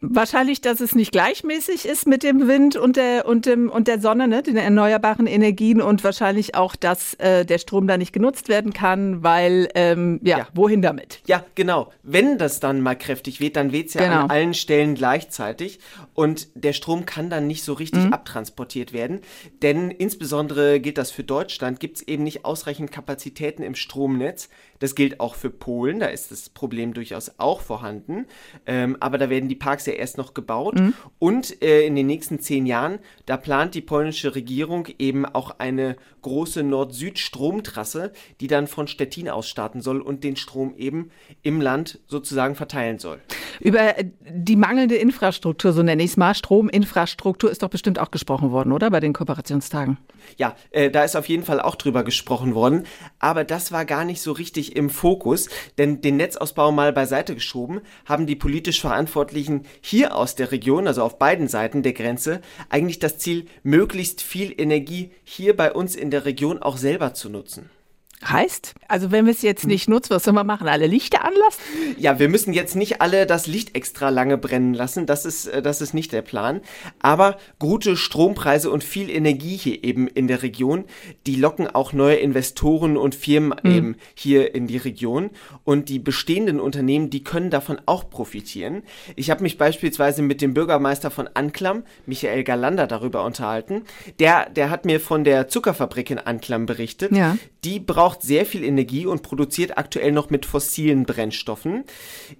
wahrscheinlich, 0.00 0.60
dass 0.60 0.80
es 0.80 0.94
nicht 0.94 1.12
gleichmäßig 1.12 1.84
ist 1.84 2.06
mit 2.06 2.22
dem 2.22 2.46
Wind 2.48 2.76
und 2.76 2.96
der, 2.96 3.26
und 3.26 3.44
dem, 3.44 3.68
und 3.68 3.88
der 3.88 4.00
Sonne, 4.00 4.28
ne, 4.28 4.42
den 4.42 4.56
erneuerbaren 4.56 5.26
Energien 5.26 5.82
und 5.82 6.04
wahrscheinlich 6.04 6.54
auch, 6.54 6.76
dass 6.76 7.14
äh, 7.14 7.44
der 7.44 7.58
Strom 7.58 7.86
da 7.86 7.98
nicht 7.98 8.12
genutzt 8.12 8.48
werden 8.48 8.72
kann, 8.72 9.22
weil, 9.22 9.68
ähm, 9.74 10.20
ja, 10.22 10.38
Ja. 10.38 10.48
wohin 10.54 10.80
damit? 10.80 11.20
Ja, 11.26 11.44
genau. 11.54 11.90
Wenn 12.02 12.38
das 12.38 12.60
dann 12.60 12.80
mal 12.80 12.94
kräftig 12.94 13.40
weht, 13.40 13.56
dann 13.56 13.72
weht 13.72 13.88
es 13.88 13.94
ja 13.94 14.04
Genau. 14.04 14.22
an 14.24 14.30
allen 14.30 14.54
Stellen 14.54 14.94
gleichzeitig 14.94 15.80
und 16.14 16.48
der 16.54 16.72
Strom 16.72 17.04
kann 17.04 17.28
dann 17.28 17.46
nicht 17.46 17.64
so 17.64 17.72
richtig 17.74 18.12
abtransportiert 18.12 18.92
werden. 18.92 19.20
Denn 19.62 19.90
insbesondere 19.90 20.80
gilt 20.80 20.98
das 20.98 21.10
für 21.10 21.24
Deutschland, 21.24 21.80
gibt 21.80 21.96
es 21.98 22.02
eben 22.08 22.22
nicht 22.22 22.44
ausreichend 22.44 22.92
Kapazitäten 22.92 23.62
im 23.62 23.74
Stromnetz. 23.74 24.48
Das 24.78 24.94
gilt 24.94 25.20
auch 25.20 25.34
für 25.34 25.50
Polen, 25.50 26.00
da 26.00 26.06
ist 26.06 26.30
das 26.30 26.48
Problem 26.48 26.94
durchaus 26.94 27.32
auch 27.38 27.60
vorhanden. 27.60 28.26
Ähm, 28.66 28.96
aber 29.00 29.18
da 29.18 29.30
werden 29.30 29.48
die 29.48 29.54
Parks 29.54 29.86
ja 29.86 29.94
erst 29.94 30.18
noch 30.18 30.34
gebaut. 30.34 30.76
Und 31.18 31.62
äh, 31.62 31.86
in 31.86 31.94
den 31.94 32.06
nächsten 32.06 32.40
zehn 32.40 32.66
Jahren, 32.66 32.98
da 33.26 33.36
plant 33.36 33.74
die 33.74 33.80
polnische 33.80 34.34
Regierung 34.34 34.88
eben 34.98 35.24
auch 35.24 35.58
eine 35.58 35.96
große 36.22 36.62
Nord-Süd-Stromtrasse, 36.62 38.12
die 38.40 38.46
dann 38.46 38.66
von 38.66 38.88
Stettin 38.88 39.28
aus 39.28 39.48
starten 39.48 39.80
soll 39.80 40.00
und 40.00 40.24
den 40.24 40.36
Strom 40.36 40.74
eben 40.76 41.10
im 41.42 41.60
Land 41.60 42.00
sozusagen 42.06 42.54
verteilen 42.54 42.98
soll. 42.98 43.20
Über 43.60 43.94
die 44.28 44.56
mangelnde 44.56 44.96
Infrastruktur, 44.96 45.72
so 45.72 45.82
nenne 45.82 46.02
ich 46.02 46.12
es 46.12 46.16
mal, 46.16 46.34
Strominfrastruktur 46.34 47.50
ist 47.50 47.62
doch 47.62 47.68
bestimmt 47.68 47.98
auch 47.98 48.10
gesprochen 48.10 48.50
worden, 48.50 48.72
oder? 48.72 48.90
Bei 48.90 49.00
den 49.00 49.12
Kooperationstagen. 49.12 49.98
Ja, 50.36 50.56
äh, 50.70 50.90
da 50.90 51.04
ist 51.04 51.16
auf 51.16 51.28
jeden 51.28 51.44
Fall 51.44 51.60
auch 51.60 51.76
drüber 51.76 52.02
gesprochen 52.02 52.54
worden, 52.54 52.84
aber 53.18 53.44
das 53.44 53.72
war 53.72 53.84
gar 53.84 54.04
nicht 54.04 54.20
so 54.20 54.32
richtig 54.32 54.76
im 54.76 54.90
Fokus, 54.90 55.48
denn 55.78 56.00
den 56.00 56.16
Netzausbau 56.16 56.72
mal 56.72 56.92
beiseite 56.92 57.34
geschoben 57.34 57.80
haben 58.06 58.26
die 58.26 58.36
politisch 58.36 58.80
Verantwortlichen 58.80 59.66
hier 59.80 60.16
aus 60.16 60.34
der 60.34 60.52
Region, 60.52 60.86
also 60.86 61.02
auf 61.02 61.18
beiden 61.18 61.48
Seiten 61.48 61.82
der 61.82 61.92
Grenze, 61.92 62.40
eigentlich 62.68 62.98
das 62.98 63.18
Ziel, 63.18 63.46
möglichst 63.62 64.22
viel 64.22 64.54
Energie 64.56 65.12
hier 65.24 65.56
bei 65.56 65.72
uns 65.72 65.94
in 65.94 66.10
der 66.10 66.24
Region 66.24 66.62
auch 66.62 66.76
selber 66.76 67.14
zu 67.14 67.28
nutzen. 67.28 67.70
Heißt, 68.26 68.74
also 68.88 69.10
wenn 69.10 69.26
wir 69.26 69.32
es 69.32 69.42
jetzt 69.42 69.66
nicht 69.66 69.88
nutzen, 69.88 70.10
was 70.10 70.24
sollen 70.24 70.36
wir 70.36 70.44
machen? 70.44 70.66
Alle 70.66 70.86
Lichter 70.86 71.24
anlassen? 71.24 71.60
Ja, 71.98 72.18
wir 72.18 72.28
müssen 72.28 72.54
jetzt 72.54 72.74
nicht 72.74 73.00
alle 73.02 73.26
das 73.26 73.46
Licht 73.46 73.76
extra 73.76 74.08
lange 74.08 74.38
brennen 74.38 74.72
lassen. 74.72 75.06
Das 75.06 75.24
ist, 75.26 75.46
äh, 75.46 75.60
das 75.62 75.80
ist 75.80 75.94
nicht 75.94 76.12
der 76.12 76.22
Plan. 76.22 76.60
Aber 77.00 77.36
gute 77.58 77.96
Strompreise 77.96 78.70
und 78.70 78.82
viel 78.82 79.10
Energie 79.10 79.56
hier 79.56 79.84
eben 79.84 80.08
in 80.08 80.26
der 80.26 80.42
Region, 80.42 80.84
die 81.26 81.36
locken 81.36 81.66
auch 81.66 81.92
neue 81.92 82.16
Investoren 82.16 82.96
und 82.96 83.14
Firmen 83.14 83.58
mhm. 83.62 83.70
eben 83.70 83.96
hier 84.14 84.54
in 84.54 84.66
die 84.66 84.78
Region. 84.78 85.30
Und 85.64 85.88
die 85.88 85.98
bestehenden 85.98 86.60
Unternehmen, 86.60 87.10
die 87.10 87.24
können 87.24 87.50
davon 87.50 87.80
auch 87.86 88.08
profitieren. 88.08 88.82
Ich 89.16 89.30
habe 89.30 89.42
mich 89.42 89.58
beispielsweise 89.58 90.22
mit 90.22 90.40
dem 90.40 90.54
Bürgermeister 90.54 91.10
von 91.10 91.28
Anklam, 91.34 91.82
Michael 92.06 92.44
Galander, 92.44 92.86
darüber 92.86 93.24
unterhalten. 93.24 93.82
Der, 94.18 94.48
der 94.48 94.70
hat 94.70 94.84
mir 94.84 95.00
von 95.00 95.24
der 95.24 95.48
Zuckerfabrik 95.48 96.10
in 96.10 96.18
Anklam 96.18 96.66
berichtet. 96.66 97.12
Ja. 97.12 97.36
Die 97.64 97.80
braucht 97.80 98.13
verbraucht 98.14 98.22
sehr 98.22 98.46
viel 98.46 98.64
Energie 98.64 99.06
und 99.06 99.22
produziert 99.22 99.76
aktuell 99.76 100.12
noch 100.12 100.30
mit 100.30 100.46
fossilen 100.46 101.04
Brennstoffen. 101.04 101.84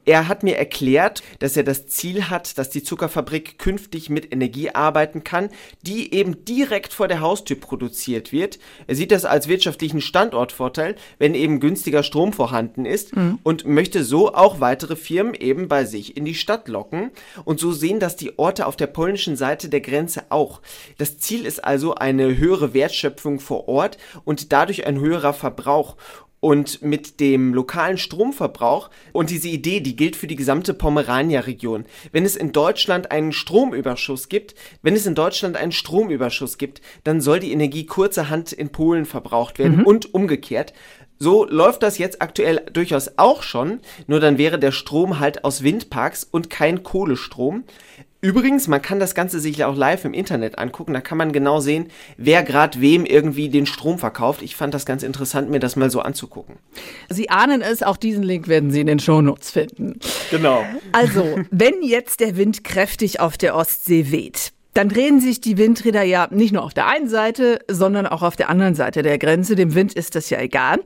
Er 0.05 0.29
hat 0.29 0.43
mir 0.43 0.57
erklärt, 0.57 1.23
dass 1.39 1.57
er 1.57 1.65
das 1.65 1.87
Ziel 1.87 2.25
hat, 2.25 2.59
dass 2.59 2.71
die 2.71 2.83
Zuckerfabrik 2.83 3.59
künftig 3.59 4.11
mit 4.11 4.33
Energie 4.33 4.71
arbeiten 4.71 5.25
kann, 5.25 5.49
die 5.83 6.15
eben 6.15 6.45
direkt 6.45 6.93
vor 6.93 7.09
der 7.09 7.21
Haustür 7.21 7.57
produziert 7.57 8.33
wird. 8.33 8.59
Er 8.87 8.95
sieht 8.95 9.11
das 9.11 9.25
als 9.25 9.49
wirtschaftlichen 9.49 10.01
Standortvorteil, 10.01 10.97
wenn 11.19 11.35
eben 11.35 11.61
günstiger 11.61 12.03
Strom 12.03 12.33
vorhanden 12.33 12.85
ist 12.85 13.17
mhm. 13.17 13.39
und 13.43 13.67
möchte 13.67 14.05
so 14.05 14.35
auch 14.35 14.61
weitere 14.61 14.97
Firmen 14.97 15.35
eben 15.35 15.69
bei 15.69 15.85
sich 15.85 16.17
in 16.17 16.25
die 16.25 16.35
Stadt 16.35 16.69
locken. 16.69 17.11
Und 17.45 17.61
so 17.61 17.73
sehen 17.73 18.01
das 18.01 18.17
die 18.17 18.39
Orte 18.39 18.67
auf 18.67 18.77
der 18.77 18.87
polnischen 18.87 19.37
Seite 19.37 19.69
der 19.69 19.81
Grenze 19.81 20.25
auch. 20.31 20.61
Das 20.99 21.19
Ziel 21.19 21.47
ist 21.47 21.65
also 21.65 21.95
eine 21.95 22.37
höhere 22.37 22.75
Wertschöpfung 22.75 23.41
vor 23.41 23.69
Ort 23.69 23.99
und 24.25 24.53
dadurch 24.53 24.87
ein 24.87 25.01
höherer 25.01 25.33
Verbrauch 25.33 25.64
Verbrauch 25.65 25.97
und 26.41 26.83
mit 26.83 27.21
dem 27.21 27.55
lokalen 27.55 27.97
Stromverbrauch 27.97 28.91
und 29.15 29.31
diese 29.31 29.49
Idee, 29.49 29.81
die 29.81 29.97
gilt 29.97 30.15
für 30.15 30.27
die 30.27 30.37
gesamte 30.37 30.75
Pomerania-Region. 30.75 31.87
Wenn 32.13 32.27
es 32.27 32.37
in 32.37 32.53
Deutschland 32.53 33.11
einen 33.11 33.33
Stromüberschuss 33.33 34.29
gibt, 34.29 34.55
wenn 34.83 34.95
es 34.95 35.07
in 35.07 35.15
Deutschland 35.15 35.57
einen 35.57 35.73
Stromüberschuss 35.73 36.59
gibt, 36.59 36.83
dann 37.03 37.23
soll 37.23 37.41
die 37.41 37.53
Energie 37.53 37.87
kurzerhand 37.87 38.53
in 38.53 38.69
Polen 38.69 39.07
verbraucht 39.07 39.59
werden 39.59 39.79
mhm. 39.79 39.87
und 39.87 40.13
umgekehrt. 40.13 40.75
So 41.19 41.45
läuft 41.45 41.83
das 41.83 41.99
jetzt 41.99 42.21
aktuell 42.21 42.63
durchaus 42.73 43.13
auch 43.17 43.43
schon, 43.43 43.81
nur 44.07 44.21
dann 44.21 44.39
wäre 44.39 44.59
der 44.59 44.73
Strom 44.73 45.21
halt 45.21 45.45
aus 45.45 45.63
Windparks 45.63 46.25
und 46.25 46.51
kein 46.51 46.83
Kohlestrom. 46.83 47.65
Übrigens, 48.25 48.69
man 48.69 48.81
kann 48.81 49.01
das 49.01 49.15
Ganze 49.15 49.39
sich 49.39 49.63
auch 49.65 49.77
live 49.77 50.07
im 50.07 50.15
Internet 50.15 50.59
angucken. 50.59 50.95
Da 50.95 51.03
kann 51.03 51.19
man 51.19 51.31
genau 51.33 51.61
sehen, 51.61 51.89
wer 52.17 52.43
gerade 52.43 52.81
wem 52.81 53.05
irgendwie 53.05 53.51
den 53.51 53.67
Strom 53.67 53.99
verkauft. 53.99 54.41
Ich 54.41 54.57
fand 54.57 54.73
das 54.73 54.87
ganz 54.87 55.03
interessant, 55.03 55.51
mir 55.51 55.61
das 55.61 55.77
mal 55.77 55.91
so 55.91 56.01
anzugucken. 56.01 56.57
Sie 57.11 57.29
ahnen 57.29 57.61
es, 57.61 57.83
auch 57.83 57.99
diesen 57.99 58.23
Link 58.23 58.49
werden 58.49 58.71
Sie 58.71 58.81
in 58.81 58.87
den 58.87 58.99
Shownotes 58.99 59.51
finden. 59.51 59.99
Genau. 60.31 60.65
Also, 60.93 61.39
wenn 61.51 61.83
jetzt 61.83 62.21
der 62.21 62.39
Wind 62.39 62.65
kräftig 62.65 63.21
auf 63.21 63.37
der 63.37 63.55
Ostsee 63.55 64.11
weht, 64.11 64.54
dann 64.75 64.89
drehen 64.89 65.21
sich 65.21 65.41
die 65.41 65.57
Windräder 65.57 66.03
ja 66.03 66.29
nicht 66.31 66.53
nur 66.53 66.65
auf 66.65 66.75
der 66.75 66.87
einen 66.89 67.09
Seite, 67.09 67.61
sondern 67.71 68.07
auch 68.07 68.23
auf 68.23 68.35
der 68.35 68.51
anderen 68.51 68.75
Seite 68.75 69.03
der 69.03 69.19
Grenze. 69.19 69.55
Dem 69.55 69.75
Wind 69.75 69.95
ist 69.95 70.17
das 70.17 70.31
ja 70.31 70.41
egal. 70.41 70.81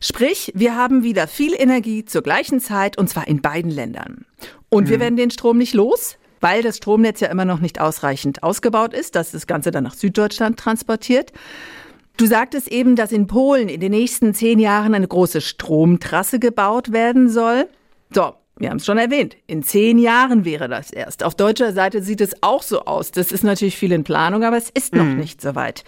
Sprich, 0.00 0.52
wir 0.54 0.76
haben 0.76 1.02
wieder 1.02 1.26
viel 1.26 1.52
Energie 1.56 2.04
zur 2.04 2.22
gleichen 2.22 2.60
Zeit 2.60 2.96
und 2.96 3.08
zwar 3.08 3.26
in 3.26 3.42
beiden 3.42 3.70
Ländern. 3.70 4.24
Und 4.68 4.84
mhm. 4.84 4.90
wir 4.90 5.00
werden 5.00 5.16
den 5.16 5.32
Strom 5.32 5.58
nicht 5.58 5.74
los, 5.74 6.16
weil 6.40 6.62
das 6.62 6.76
Stromnetz 6.76 7.18
ja 7.20 7.28
immer 7.28 7.44
noch 7.44 7.60
nicht 7.60 7.80
ausreichend 7.80 8.44
ausgebaut 8.44 8.94
ist, 8.94 9.16
dass 9.16 9.32
das 9.32 9.48
Ganze 9.48 9.72
dann 9.72 9.84
nach 9.84 9.94
Süddeutschland 9.94 10.58
transportiert. 10.58 11.32
Du 12.16 12.26
sagtest 12.26 12.68
eben, 12.68 12.94
dass 12.94 13.10
in 13.10 13.26
Polen 13.26 13.68
in 13.68 13.80
den 13.80 13.90
nächsten 13.90 14.34
zehn 14.34 14.60
Jahren 14.60 14.94
eine 14.94 15.08
große 15.08 15.40
Stromtrasse 15.40 16.38
gebaut 16.38 16.92
werden 16.92 17.28
soll. 17.28 17.68
So, 18.10 18.34
wir 18.62 18.70
haben 18.70 18.76
es 18.76 18.86
schon 18.86 18.96
erwähnt. 18.96 19.36
In 19.48 19.64
zehn 19.64 19.98
Jahren 19.98 20.44
wäre 20.44 20.68
das 20.68 20.92
erst. 20.92 21.24
Auf 21.24 21.34
deutscher 21.34 21.72
Seite 21.72 22.00
sieht 22.00 22.20
es 22.20 22.44
auch 22.44 22.62
so 22.62 22.84
aus. 22.84 23.10
Das 23.10 23.32
ist 23.32 23.42
natürlich 23.42 23.76
viel 23.76 23.90
in 23.90 24.04
Planung, 24.04 24.44
aber 24.44 24.56
es 24.56 24.70
ist 24.70 24.94
noch 24.94 25.04
mhm. 25.04 25.16
nicht 25.16 25.42
so 25.42 25.56
weit. 25.56 25.82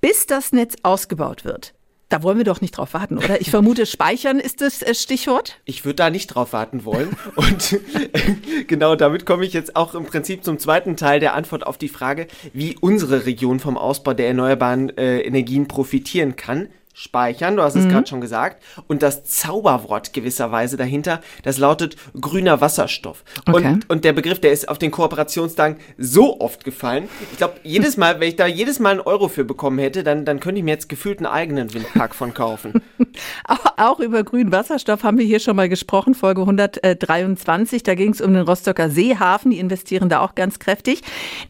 Bis 0.00 0.26
das 0.26 0.52
Netz 0.52 0.74
ausgebaut 0.82 1.44
wird, 1.44 1.72
da 2.08 2.24
wollen 2.24 2.38
wir 2.38 2.44
doch 2.44 2.60
nicht 2.60 2.76
drauf 2.76 2.94
warten, 2.94 3.16
oder? 3.18 3.40
Ich 3.40 3.50
vermute, 3.50 3.86
speichern 3.86 4.40
ist 4.40 4.60
das 4.60 4.82
äh, 4.82 4.94
Stichwort. 4.94 5.60
Ich 5.66 5.84
würde 5.84 5.94
da 5.94 6.10
nicht 6.10 6.26
drauf 6.26 6.52
warten 6.52 6.84
wollen. 6.84 7.16
Und 7.36 7.78
genau 8.66 8.96
damit 8.96 9.24
komme 9.24 9.44
ich 9.44 9.52
jetzt 9.52 9.76
auch 9.76 9.94
im 9.94 10.04
Prinzip 10.04 10.42
zum 10.44 10.58
zweiten 10.58 10.96
Teil 10.96 11.20
der 11.20 11.34
Antwort 11.34 11.64
auf 11.64 11.78
die 11.78 11.88
Frage, 11.88 12.26
wie 12.52 12.76
unsere 12.80 13.24
Region 13.24 13.60
vom 13.60 13.78
Ausbau 13.78 14.14
der 14.14 14.26
erneuerbaren 14.26 14.96
äh, 14.98 15.20
Energien 15.20 15.68
profitieren 15.68 16.34
kann 16.34 16.68
speichern, 16.98 17.56
du 17.56 17.62
hast 17.62 17.74
es 17.74 17.84
mhm. 17.84 17.90
gerade 17.90 18.06
schon 18.06 18.22
gesagt. 18.22 18.62
Und 18.86 19.02
das 19.02 19.22
Zauberwort 19.24 20.14
gewisserweise 20.14 20.78
dahinter, 20.78 21.20
das 21.42 21.58
lautet 21.58 21.94
grüner 22.18 22.62
Wasserstoff. 22.62 23.22
Okay. 23.46 23.66
Und, 23.66 23.90
und 23.90 24.04
der 24.06 24.14
Begriff, 24.14 24.40
der 24.40 24.50
ist 24.50 24.70
auf 24.70 24.78
den 24.78 24.90
Kooperationstagen 24.90 25.76
so 25.98 26.40
oft 26.40 26.64
gefallen. 26.64 27.10
Ich 27.32 27.36
glaube, 27.36 27.56
jedes 27.62 27.98
Mal, 27.98 28.18
wenn 28.18 28.30
ich 28.30 28.36
da 28.36 28.46
jedes 28.46 28.78
Mal 28.78 28.92
einen 28.92 29.00
Euro 29.00 29.28
für 29.28 29.44
bekommen 29.44 29.78
hätte, 29.78 30.04
dann, 30.04 30.24
dann 30.24 30.40
könnte 30.40 30.60
ich 30.60 30.64
mir 30.64 30.70
jetzt 30.70 30.88
gefühlt 30.88 31.18
einen 31.18 31.26
eigenen 31.26 31.74
Windpark 31.74 32.14
von 32.14 32.32
kaufen. 32.32 32.80
auch, 33.44 33.66
auch 33.76 34.00
über 34.00 34.24
grünen 34.24 34.50
Wasserstoff 34.50 35.04
haben 35.04 35.18
wir 35.18 35.26
hier 35.26 35.40
schon 35.40 35.54
mal 35.54 35.68
gesprochen, 35.68 36.14
Folge 36.14 36.40
123. 36.40 37.82
Da 37.82 37.94
ging 37.94 38.12
es 38.12 38.22
um 38.22 38.32
den 38.32 38.44
Rostocker 38.44 38.88
Seehafen. 38.88 39.50
Die 39.50 39.58
investieren 39.58 40.08
da 40.08 40.20
auch 40.20 40.34
ganz 40.34 40.58
kräftig. 40.58 41.02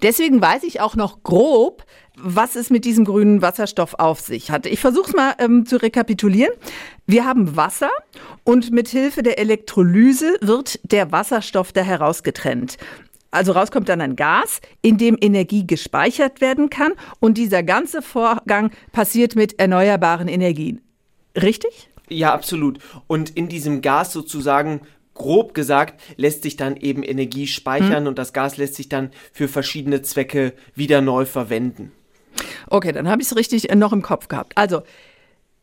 Deswegen 0.02 0.42
weiß 0.42 0.64
ich 0.64 0.80
auch 0.80 0.96
noch 0.96 1.22
grob, 1.22 1.84
was 2.16 2.56
es 2.56 2.70
mit 2.70 2.84
diesem 2.84 3.04
grünen 3.04 3.42
Wasserstoff 3.42 3.94
auf 3.94 4.20
sich 4.20 4.50
hat. 4.50 4.66
Ich 4.66 4.80
versuche 4.80 5.10
es 5.10 5.14
mal 5.14 5.34
ähm, 5.38 5.66
zu 5.66 5.80
rekapitulieren. 5.80 6.52
Wir 7.06 7.24
haben 7.24 7.56
Wasser 7.56 7.90
und 8.44 8.72
mit 8.72 8.88
Hilfe 8.88 9.22
der 9.22 9.38
Elektrolyse 9.38 10.38
wird 10.40 10.80
der 10.90 11.12
Wasserstoff 11.12 11.72
da 11.72 11.82
herausgetrennt. 11.82 12.78
Also 13.30 13.52
rauskommt 13.52 13.88
dann 13.88 14.00
ein 14.00 14.16
Gas, 14.16 14.60
in 14.82 14.96
dem 14.96 15.16
Energie 15.20 15.66
gespeichert 15.66 16.40
werden 16.40 16.70
kann 16.70 16.92
und 17.20 17.36
dieser 17.36 17.62
ganze 17.62 18.00
Vorgang 18.00 18.70
passiert 18.92 19.36
mit 19.36 19.58
erneuerbaren 19.58 20.28
Energien. 20.28 20.80
Richtig? 21.36 21.90
Ja, 22.08 22.32
absolut. 22.32 22.78
Und 23.08 23.30
in 23.30 23.48
diesem 23.48 23.82
Gas 23.82 24.12
sozusagen 24.12 24.80
grob 25.12 25.54
gesagt, 25.54 26.00
lässt 26.16 26.42
sich 26.42 26.56
dann 26.56 26.76
eben 26.76 27.02
Energie 27.02 27.46
speichern 27.46 28.02
hm. 28.02 28.06
und 28.06 28.18
das 28.18 28.32
Gas 28.32 28.56
lässt 28.56 28.74
sich 28.76 28.88
dann 28.88 29.10
für 29.32 29.48
verschiedene 29.48 30.02
Zwecke 30.02 30.52
wieder 30.74 31.00
neu 31.00 31.24
verwenden. 31.24 31.92
Okay, 32.68 32.92
dann 32.92 33.08
habe 33.08 33.22
ich 33.22 33.28
es 33.28 33.36
richtig 33.36 33.72
noch 33.74 33.92
im 33.92 34.02
Kopf 34.02 34.28
gehabt. 34.28 34.52
Also, 34.56 34.82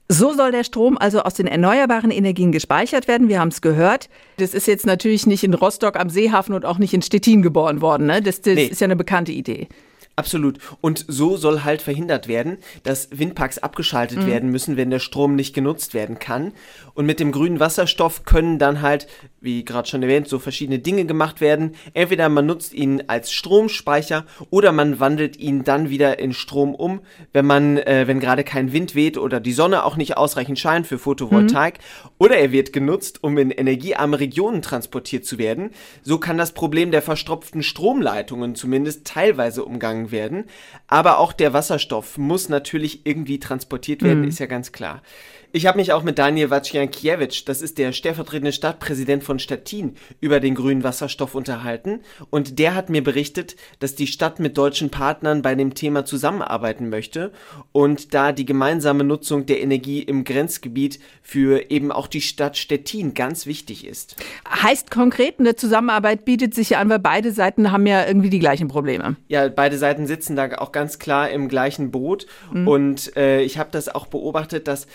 so 0.10 0.34
soll 0.34 0.52
der 0.52 0.64
Strom 0.64 0.98
also 0.98 1.22
aus 1.22 1.34
den 1.34 1.48
erneuerbaren 1.48 2.12
Energien 2.12 2.52
gespeichert 2.52 3.08
werden. 3.08 3.30
Wir 3.30 3.40
haben 3.40 3.50
es 3.50 3.62
gehört. 3.62 4.10
Das 4.38 4.54
ist 4.54 4.68
jetzt 4.68 4.86
natürlich 4.86 5.26
nicht 5.26 5.44
in 5.44 5.54
Rostock 5.54 5.98
am 5.98 6.10
Seehafen 6.10 6.54
und 6.54 6.66
auch 6.66 6.78
nicht 6.78 6.94
in 6.94 7.02
Stettin 7.02 7.42
geboren 7.42 7.82
worden. 7.82 8.08
Ne? 8.08 8.22
Das, 8.22 8.42
das 8.42 8.56
nee. 8.56 8.66
ist 8.66 8.82
ja 8.82 8.86
eine 8.86 8.96
bekannte 8.96 9.32
Idee. 9.32 9.68
Absolut. 10.16 10.60
Und 10.80 11.06
so 11.08 11.38
soll 11.38 11.64
halt 11.64 11.82
verhindert 11.82 12.28
werden, 12.28 12.58
dass 12.84 13.10
Windparks 13.12 13.58
abgeschaltet 13.58 14.20
mhm. 14.20 14.28
werden 14.28 14.50
müssen, 14.52 14.78
wenn 14.78 14.92
der 14.92 15.00
Strom 15.00 15.36
nicht 15.36 15.56
genutzt 15.56 15.96
werden 15.96 16.20
kann. 16.20 16.54
Und 16.94 17.08
mit 17.08 17.20
dem 17.20 17.32
grünen 17.32 17.60
Wasserstoff 17.60 18.24
können 18.24 18.60
dann 18.60 18.84
halt, 18.84 19.08
wie 19.42 19.66
gerade 19.66 19.88
schon 19.88 20.04
erwähnt, 20.04 20.28
so 20.28 20.38
verschiedene 20.38 20.78
Dinge 20.78 21.06
gemacht 21.06 21.42
werden. 21.42 21.74
Entweder 21.96 22.30
man 22.30 22.46
nutzt 22.46 22.74
ihn 22.74 23.06
als 23.08 23.32
Stromspeicher 23.32 24.28
oder 24.52 24.72
man 24.72 25.00
wandelt 25.00 25.38
ihn 25.38 25.64
dann 25.64 25.90
wieder 25.90 26.20
in 26.20 26.34
Strom 26.34 26.76
um, 26.76 27.02
wenn 27.32 27.48
man, 27.48 27.78
äh, 27.78 28.04
wenn 28.06 28.20
gerade 28.20 28.44
kein 28.44 28.72
Wind 28.72 28.94
weht 28.94 29.18
oder 29.18 29.40
die 29.40 29.52
Sonne 29.52 29.84
auch 29.84 29.98
nicht 29.98 30.16
ausreichend 30.16 30.60
scheint 30.60 30.86
für 30.86 31.00
Photovoltaik. 31.00 31.80
Mhm. 31.80 32.10
Oder 32.20 32.36
er 32.38 32.52
wird 32.52 32.72
genutzt, 32.72 33.24
um 33.24 33.40
in 33.40 33.50
energiearme 33.50 34.20
Regionen 34.20 34.62
transportiert 34.62 35.26
zu 35.26 35.40
werden. 35.40 35.72
So 36.04 36.20
kann 36.20 36.38
das 36.38 36.52
Problem 36.52 36.92
der 36.92 37.02
verstopften 37.02 37.64
Stromleitungen 37.64 38.54
zumindest 38.54 39.08
teilweise 39.08 39.66
umgangen 39.66 40.03
gegangen 40.04 40.12
werden. 40.12 40.46
Aber 40.88 41.20
auch 41.20 41.34
der 41.34 41.54
Wasserstoff 41.54 42.18
muss 42.18 42.50
natürlich 42.50 43.06
irgendwie 43.06 43.40
transportiert 43.40 44.04
werden, 44.04 44.22
mhm. 44.22 44.28
ist 44.28 44.40
ja 44.40 44.46
ganz 44.46 44.72
klar. 44.72 45.02
Ich 45.56 45.68
habe 45.68 45.78
mich 45.78 45.94
auch 45.94 46.02
mit 46.02 46.18
Daniel 46.18 46.50
Wacjankiewicz, 46.50 47.46
das 47.46 47.62
ist 47.62 47.78
der 47.78 47.92
stellvertretende 47.92 48.52
Stadtpräsident 48.52 49.24
von 49.24 49.38
Stettin, 49.38 49.94
über 50.20 50.40
den 50.40 50.56
grünen 50.56 50.84
Wasserstoff 50.84 51.36
unterhalten. 51.36 52.00
Und 52.32 52.58
der 52.58 52.74
hat 52.74 52.90
mir 52.90 53.04
berichtet, 53.04 53.56
dass 53.78 53.94
die 53.94 54.08
Stadt 54.08 54.40
mit 54.40 54.58
deutschen 54.58 54.90
Partnern 54.90 55.44
bei 55.44 55.54
dem 55.54 55.76
Thema 55.76 56.06
zusammenarbeiten 56.06 56.90
möchte 56.90 57.32
und 57.72 58.16
da 58.16 58.32
die 58.32 58.48
gemeinsame 58.48 59.04
Nutzung 59.04 59.46
der 59.46 59.62
Energie 59.62 60.02
im 60.02 60.24
Grenzgebiet 60.24 60.98
für 61.22 61.70
eben 61.70 61.92
auch 61.92 62.08
die 62.08 62.22
Stadt 62.22 62.58
Stettin 62.58 63.14
ganz 63.14 63.46
wichtig 63.46 63.86
ist. 63.86 64.16
Heißt 64.50 64.90
konkret, 64.90 65.40
eine 65.40 65.56
Zusammenarbeit 65.56 66.26
bietet 66.26 66.56
sich 66.56 66.72
ja 66.72 66.80
an, 66.80 66.90
weil 66.90 66.98
beide 66.98 67.32
Seiten 67.32 67.72
haben 67.72 67.86
ja 67.86 68.08
irgendwie 68.08 68.32
die 68.32 68.40
gleichen 68.40 68.70
Probleme. 68.70 69.18
Ja, 69.28 69.50
beide 69.50 69.78
Seiten 69.78 70.08
sitzen 70.08 70.36
da 70.36 70.50
auch 70.58 70.72
ganz 70.72 70.98
klar 70.98 71.30
im 71.30 71.48
gleichen 71.48 71.92
Boot. 71.92 72.26
Mhm. 72.52 72.68
Und 72.68 73.16
äh, 73.16 73.42
ich 73.44 73.60
habe 73.60 73.70
das 73.72 73.88
auch 73.88 74.08
beobachtet, 74.08 74.68
dass 74.68 74.88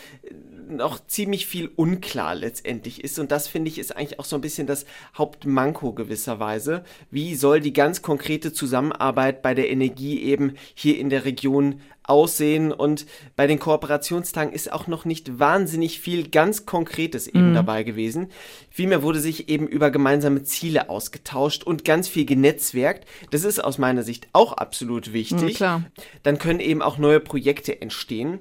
noch 0.71 1.07
ziemlich 1.07 1.47
viel 1.47 1.71
unklar 1.75 2.35
letztendlich 2.35 3.03
ist. 3.03 3.19
Und 3.19 3.31
das 3.31 3.49
finde 3.49 3.69
ich 3.69 3.79
ist 3.79 3.97
eigentlich 3.97 4.19
auch 4.19 4.25
so 4.25 4.37
ein 4.37 4.43
bisschen 4.43 4.67
das 4.67 4.87
Hauptmanko 5.17 5.93
gewisserweise. 5.93 6.85
Wie 7.11 7.35
soll 7.35 7.61
die 7.61 7.73
ganz 7.73 8.03
konkrete 8.03 8.53
Zusammenarbeit 8.53 9.43
bei 9.43 9.55
der 9.55 9.71
Energie 9.71 10.21
eben 10.23 10.55
hier 10.75 10.99
in 10.99 11.11
der 11.11 11.25
Region 11.25 11.81
aussehen. 12.09 12.73
Und 12.73 13.07
bei 13.37 13.47
den 13.47 13.59
Kooperationstagen 13.59 14.53
ist 14.53 14.73
auch 14.73 14.87
noch 14.87 15.05
nicht 15.05 15.39
wahnsinnig 15.39 16.01
viel 16.01 16.29
ganz 16.29 16.67
Konkretes 16.67 17.29
eben 17.29 17.51
mhm. 17.51 17.55
dabei 17.55 17.83
gewesen. 17.85 18.29
Vielmehr 18.71 19.03
wurde 19.03 19.21
sich 19.21 19.49
eben 19.49 19.69
über 19.69 19.91
gemeinsame 19.91 20.43
Ziele 20.43 20.89
ausgetauscht 20.89 21.65
und 21.65 21.85
ganz 21.85 22.09
viel 22.09 22.25
genetzwerkt. 22.25 23.07
Das 23.31 23.45
ist 23.45 23.63
aus 23.63 23.79
meiner 23.79 24.03
Sicht 24.03 24.29
auch 24.33 24.55
absolut 24.55 25.13
wichtig. 25.13 25.61
Mhm, 25.61 25.87
Dann 26.23 26.39
können 26.39 26.61
eben 26.61 26.83
auch 26.83 26.99
neue 26.99 27.21
Projekte 27.21 27.81
entstehen. 27.81 28.39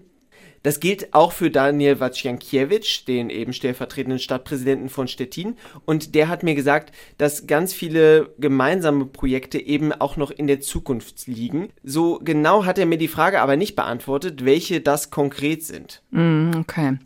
Das 0.68 0.82
gilt 0.82 1.14
auch 1.14 1.32
für 1.32 1.50
Daniel 1.50 2.02
Waciankiewicz, 2.02 3.06
den 3.06 3.30
eben 3.30 3.54
stellvertretenden 3.54 4.20
Stadtpräsidenten 4.20 4.90
von 4.90 5.08
Stettin. 5.08 5.56
Und 5.86 6.14
der 6.14 6.28
hat 6.28 6.44
mir 6.44 6.56
gesagt, 6.56 6.94
dass 7.18 7.48
ganz 7.48 7.72
viele 7.72 8.34
gemeinsame 8.38 9.06
Projekte 9.06 9.60
eben 9.60 9.94
auch 9.94 10.18
noch 10.18 10.30
in 10.30 10.46
der 10.46 10.60
Zukunft 10.60 11.26
liegen. 11.26 11.70
So 11.86 12.20
genau 12.22 12.66
hat 12.66 12.78
er 12.78 12.86
mir 12.86 12.98
die 12.98 13.08
Frage 13.08 13.40
aber 13.40 13.56
nicht 13.56 13.78
beantwortet, 13.78 14.44
welche 14.44 14.82
das 14.82 15.10
konkret 15.10 15.64
sind. 15.64 16.02
Mm, 16.12 16.52
okay. 16.60 16.98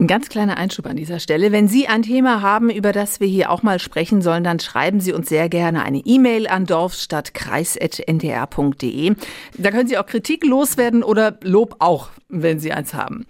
Ein 0.00 0.06
ganz 0.06 0.28
kleiner 0.28 0.58
Einschub 0.58 0.86
an 0.86 0.96
dieser 0.96 1.18
Stelle. 1.18 1.50
Wenn 1.50 1.66
Sie 1.66 1.88
ein 1.88 2.02
Thema 2.02 2.40
haben, 2.40 2.70
über 2.70 2.92
das 2.92 3.18
wir 3.18 3.26
hier 3.26 3.50
auch 3.50 3.64
mal 3.64 3.80
sprechen 3.80 4.22
sollen, 4.22 4.44
dann 4.44 4.60
schreiben 4.60 5.00
Sie 5.00 5.12
uns 5.12 5.28
sehr 5.28 5.48
gerne 5.48 5.82
eine 5.82 5.98
E-Mail 5.98 6.46
an 6.46 6.66
dorfstadtkreis.ndr.de. 6.66 9.14
Da 9.54 9.70
können 9.72 9.88
Sie 9.88 9.98
auch 9.98 10.06
Kritik 10.06 10.44
loswerden 10.44 11.02
oder 11.02 11.36
Lob 11.42 11.74
auch, 11.80 12.10
wenn 12.28 12.60
Sie 12.60 12.70
eins 12.70 12.94
haben. 12.94 13.26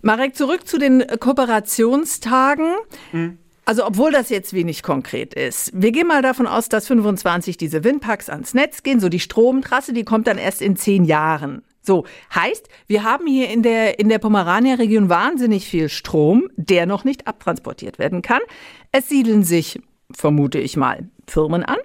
Marek, 0.00 0.34
zurück 0.34 0.66
zu 0.66 0.78
den 0.78 1.04
Kooperationstagen. 1.20 2.76
Mhm. 3.12 3.36
Also 3.66 3.86
obwohl 3.86 4.10
das 4.10 4.30
jetzt 4.30 4.54
wenig 4.54 4.82
konkret 4.82 5.34
ist. 5.34 5.72
Wir 5.74 5.92
gehen 5.92 6.06
mal 6.06 6.22
davon 6.22 6.46
aus, 6.46 6.70
dass 6.70 6.86
25 6.86 7.58
diese 7.58 7.84
Windparks 7.84 8.30
ans 8.30 8.54
Netz 8.54 8.82
gehen. 8.82 8.98
So 8.98 9.10
die 9.10 9.20
Stromtrasse, 9.20 9.92
die 9.92 10.04
kommt 10.04 10.26
dann 10.26 10.38
erst 10.38 10.62
in 10.62 10.74
zehn 10.74 11.04
Jahren. 11.04 11.60
So, 11.88 12.04
heißt, 12.34 12.68
wir 12.86 13.02
haben 13.02 13.26
hier 13.26 13.48
in 13.48 13.62
der, 13.62 13.98
in 13.98 14.10
der 14.10 14.18
Pomerania-Region 14.18 15.08
wahnsinnig 15.08 15.66
viel 15.66 15.88
Strom, 15.88 16.50
der 16.54 16.84
noch 16.84 17.04
nicht 17.04 17.26
abtransportiert 17.26 17.98
werden 17.98 18.20
kann. 18.20 18.42
Es 18.92 19.08
siedeln 19.08 19.42
sich, 19.42 19.80
vermute 20.10 20.58
ich 20.58 20.76
mal, 20.76 21.08
Firmen 21.26 21.64
an. 21.64 21.78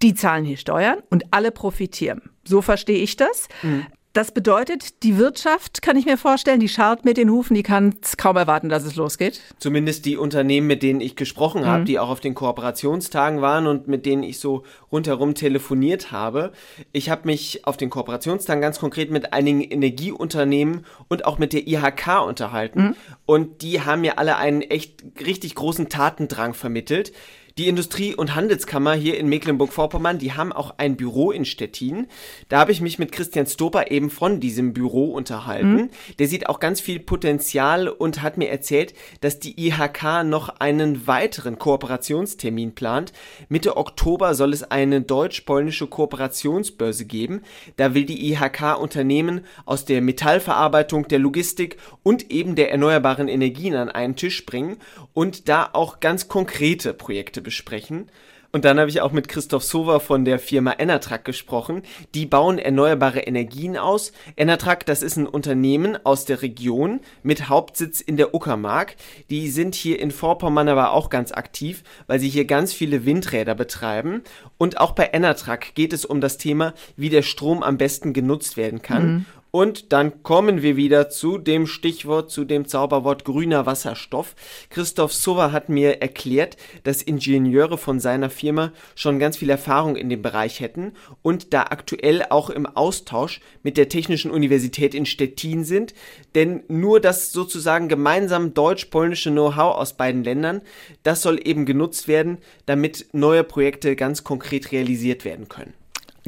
Die 0.00 0.14
zahlen 0.14 0.46
hier 0.46 0.56
Steuern 0.56 1.00
und 1.10 1.24
alle 1.30 1.50
profitieren. 1.50 2.30
So 2.42 2.62
verstehe 2.62 2.96
ich 2.96 3.16
das. 3.16 3.48
Mhm. 3.62 3.84
Das 4.18 4.32
bedeutet, 4.32 5.04
die 5.04 5.16
Wirtschaft, 5.16 5.80
kann 5.80 5.96
ich 5.96 6.04
mir 6.04 6.18
vorstellen, 6.18 6.58
die 6.58 6.68
scharrt 6.68 7.04
mit 7.04 7.16
den 7.16 7.30
Hufen, 7.30 7.54
die 7.54 7.62
kann 7.62 7.94
es 8.02 8.16
kaum 8.16 8.36
erwarten, 8.36 8.68
dass 8.68 8.82
es 8.82 8.96
losgeht. 8.96 9.40
Zumindest 9.60 10.06
die 10.06 10.16
Unternehmen, 10.16 10.66
mit 10.66 10.82
denen 10.82 11.00
ich 11.00 11.14
gesprochen 11.14 11.64
habe, 11.64 11.82
mhm. 11.82 11.84
die 11.84 12.00
auch 12.00 12.08
auf 12.08 12.18
den 12.18 12.34
Kooperationstagen 12.34 13.40
waren 13.42 13.68
und 13.68 13.86
mit 13.86 14.06
denen 14.06 14.24
ich 14.24 14.40
so 14.40 14.64
rundherum 14.90 15.36
telefoniert 15.36 16.10
habe. 16.10 16.50
Ich 16.90 17.10
habe 17.10 17.26
mich 17.26 17.64
auf 17.64 17.76
den 17.76 17.90
Kooperationstagen 17.90 18.60
ganz 18.60 18.80
konkret 18.80 19.12
mit 19.12 19.32
einigen 19.32 19.60
Energieunternehmen 19.60 20.84
und 21.06 21.24
auch 21.24 21.38
mit 21.38 21.52
der 21.52 21.68
IHK 21.68 22.26
unterhalten. 22.26 22.82
Mhm. 22.82 22.96
Und 23.24 23.62
die 23.62 23.82
haben 23.82 24.00
mir 24.00 24.18
alle 24.18 24.36
einen 24.36 24.62
echt 24.62 25.04
richtig 25.24 25.54
großen 25.54 25.90
Tatendrang 25.90 26.54
vermittelt. 26.54 27.12
Die 27.58 27.66
Industrie- 27.66 28.14
und 28.14 28.36
Handelskammer 28.36 28.94
hier 28.94 29.18
in 29.18 29.28
Mecklenburg-Vorpommern, 29.28 30.18
die 30.18 30.32
haben 30.32 30.52
auch 30.52 30.74
ein 30.78 30.96
Büro 30.96 31.32
in 31.32 31.44
Stettin. 31.44 32.06
Da 32.48 32.60
habe 32.60 32.70
ich 32.70 32.80
mich 32.80 33.00
mit 33.00 33.10
Christian 33.10 33.46
Stoper 33.48 33.90
eben 33.90 34.10
von 34.10 34.38
diesem 34.38 34.72
Büro 34.72 35.12
unterhalten. 35.12 35.74
Mhm. 35.74 35.90
Der 36.20 36.28
sieht 36.28 36.48
auch 36.48 36.60
ganz 36.60 36.80
viel 36.80 37.00
Potenzial 37.00 37.88
und 37.88 38.22
hat 38.22 38.38
mir 38.38 38.48
erzählt, 38.48 38.94
dass 39.22 39.40
die 39.40 39.66
IHK 39.66 40.22
noch 40.24 40.60
einen 40.60 41.08
weiteren 41.08 41.58
Kooperationstermin 41.58 42.76
plant. 42.76 43.12
Mitte 43.48 43.76
Oktober 43.76 44.36
soll 44.36 44.52
es 44.52 44.62
eine 44.62 45.00
deutsch-polnische 45.00 45.88
Kooperationsbörse 45.88 47.06
geben. 47.06 47.42
Da 47.76 47.92
will 47.92 48.04
die 48.04 48.30
IHK 48.30 48.78
Unternehmen 48.80 49.40
aus 49.64 49.84
der 49.84 50.00
Metallverarbeitung, 50.00 51.08
der 51.08 51.18
Logistik 51.18 51.76
und 52.04 52.30
eben 52.30 52.54
der 52.54 52.70
erneuerbaren 52.70 53.26
Energien 53.26 53.74
an 53.74 53.88
einen 53.88 54.14
Tisch 54.14 54.46
bringen 54.46 54.76
und 55.12 55.48
da 55.48 55.70
auch 55.72 55.98
ganz 55.98 56.28
konkrete 56.28 56.94
Projekte 56.94 57.42
besprechen. 57.48 58.10
Und 58.52 58.66
dann 58.66 58.78
habe 58.78 58.90
ich 58.90 59.00
auch 59.00 59.12
mit 59.12 59.28
Christoph 59.28 59.64
Sova 59.64 60.00
von 60.00 60.26
der 60.26 60.38
Firma 60.38 60.74
Enertrack 60.78 61.24
gesprochen. 61.24 61.82
Die 62.14 62.26
bauen 62.26 62.58
erneuerbare 62.58 63.20
Energien 63.20 63.76
aus. 63.78 64.12
Enertrack, 64.36 64.84
das 64.84 65.02
ist 65.02 65.16
ein 65.16 65.26
Unternehmen 65.26 65.98
aus 66.04 66.26
der 66.26 66.42
Region 66.42 67.00
mit 67.22 67.48
Hauptsitz 67.48 68.00
in 68.02 68.16
der 68.16 68.34
Uckermark. 68.34 68.96
Die 69.30 69.48
sind 69.48 69.74
hier 69.74 69.98
in 69.98 70.10
Vorpommern 70.10 70.68
aber 70.68 70.92
auch 70.92 71.08
ganz 71.10 71.32
aktiv, 71.32 71.82
weil 72.06 72.20
sie 72.20 72.28
hier 72.28 72.44
ganz 72.44 72.74
viele 72.74 73.06
Windräder 73.06 73.54
betreiben. 73.54 74.22
Und 74.58 74.78
auch 74.78 74.92
bei 74.92 75.10
Enertrack 75.12 75.74
geht 75.74 75.94
es 75.94 76.04
um 76.04 76.20
das 76.20 76.36
Thema, 76.36 76.74
wie 76.96 77.10
der 77.10 77.22
Strom 77.22 77.62
am 77.62 77.78
besten 77.78 78.12
genutzt 78.12 78.56
werden 78.58 78.82
kann. 78.82 79.06
Mhm. 79.06 79.26
Und 79.50 79.92
dann 79.92 80.22
kommen 80.22 80.62
wir 80.62 80.76
wieder 80.76 81.08
zu 81.08 81.38
dem 81.38 81.66
Stichwort, 81.66 82.30
zu 82.30 82.44
dem 82.44 82.66
Zauberwort 82.66 83.24
grüner 83.24 83.64
Wasserstoff. 83.64 84.34
Christoph 84.68 85.14
Sowa 85.14 85.52
hat 85.52 85.68
mir 85.68 86.02
erklärt, 86.02 86.56
dass 86.84 87.02
Ingenieure 87.02 87.78
von 87.78 87.98
seiner 87.98 88.28
Firma 88.28 88.72
schon 88.94 89.18
ganz 89.18 89.38
viel 89.38 89.48
Erfahrung 89.48 89.96
in 89.96 90.10
dem 90.10 90.20
Bereich 90.20 90.60
hätten 90.60 90.92
und 91.22 91.54
da 91.54 91.62
aktuell 91.62 92.24
auch 92.28 92.50
im 92.50 92.66
Austausch 92.66 93.40
mit 93.62 93.76
der 93.76 93.88
Technischen 93.88 94.30
Universität 94.30 94.94
in 94.94 95.06
Stettin 95.06 95.64
sind. 95.64 95.94
Denn 96.34 96.62
nur 96.68 97.00
das 97.00 97.32
sozusagen 97.32 97.88
gemeinsam 97.88 98.52
deutsch-polnische 98.52 99.30
Know-how 99.30 99.76
aus 99.76 99.94
beiden 99.94 100.24
Ländern, 100.24 100.60
das 101.02 101.22
soll 101.22 101.40
eben 101.42 101.64
genutzt 101.64 102.06
werden, 102.06 102.38
damit 102.66 103.06
neue 103.12 103.44
Projekte 103.44 103.96
ganz 103.96 104.24
konkret 104.24 104.72
realisiert 104.72 105.24
werden 105.24 105.48
können. 105.48 105.72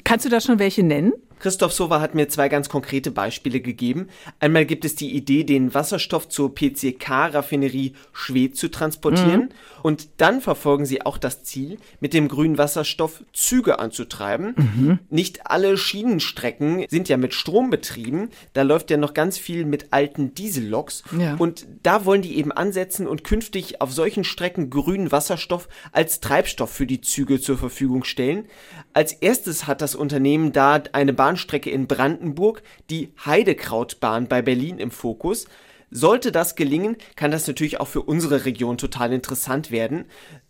Kannst 0.05 0.25
du 0.25 0.31
da 0.31 0.41
schon 0.41 0.59
welche 0.59 0.83
nennen? 0.83 1.13
Christoph 1.41 1.73
Sova 1.73 2.01
hat 2.01 2.15
mir 2.15 2.29
zwei 2.29 2.49
ganz 2.49 2.69
konkrete 2.69 3.11
Beispiele 3.11 3.61
gegeben. 3.61 4.09
Einmal 4.39 4.67
gibt 4.67 4.85
es 4.85 4.95
die 4.95 5.17
Idee, 5.17 5.43
den 5.43 5.75
Wasserstoff 5.75 6.29
zur 6.29 6.55
PCK-Raffinerie 6.55 7.95
Schwedt 8.13 8.57
zu 8.57 8.71
transportieren. 8.71 9.41
Mhm. 9.41 9.49
Und 9.83 10.09
dann 10.19 10.43
verfolgen 10.43 10.85
sie 10.85 11.03
auch 11.03 11.19
das 11.19 11.43
Ziel, 11.43 11.79
mit 12.01 12.13
dem 12.13 12.29
grünen 12.29 12.59
Wasserstoff 12.59 13.25
Züge 13.33 13.79
anzutreiben. 13.79 14.55
Mhm. 14.57 14.99
Nicht 15.09 15.47
alle 15.47 15.79
Schienenstrecken 15.79 16.85
sind 16.89 17.09
ja 17.09 17.17
mit 17.17 17.33
Strom 17.33 17.71
betrieben. 17.71 18.29
Da 18.53 18.63
läuft 18.63 18.91
ja 18.91 18.99
noch 18.99 19.15
ganz 19.15 19.39
viel 19.39 19.65
mit 19.65 19.93
alten 19.93 20.35
Dieselloks. 20.35 21.03
Ja. 21.19 21.37
Und 21.37 21.67
da 21.83 22.05
wollen 22.05 22.23
die 22.23 22.37
eben 22.37 22.53
ansetzen 22.53 23.07
und 23.07 23.25
künftig 23.25 23.81
auf 23.81 23.93
solchen 23.93 24.25
Strecken 24.25 24.69
grünen 24.69 25.11
Wasserstoff 25.11 25.69
als 25.93 26.21
Treibstoff 26.21 26.71
für 26.71 26.87
die 26.87 27.01
Züge 27.01 27.41
zur 27.41 27.57
Verfügung 27.57 28.05
stellen. 28.05 28.45
Als 28.93 29.13
erstes 29.13 29.69
hat 29.69 29.83
das 29.83 29.95
Unternehmen 29.95 30.53
da 30.53 30.83
eine 30.93 31.13
Bahn 31.13 31.31
Bahnstrecke 31.31 31.71
in 31.71 31.87
Brandenburg, 31.87 32.63
die 32.91 33.13
Heidekrautbahn 33.25 34.27
bei 34.27 34.43
Berlin 34.43 34.79
im 34.79 34.91
Fokus. 34.91 35.47
Sollte 35.93 36.33
das 36.33 36.57
gelingen, 36.57 36.97
kann 37.15 37.31
das 37.31 37.47
natürlich 37.47 37.79
auch 37.79 37.87
für 37.87 38.03
unsere 38.03 38.45
Region 38.45 38.79
total 38.79 39.13
interessant 39.13 39.71
werden. 39.71 40.07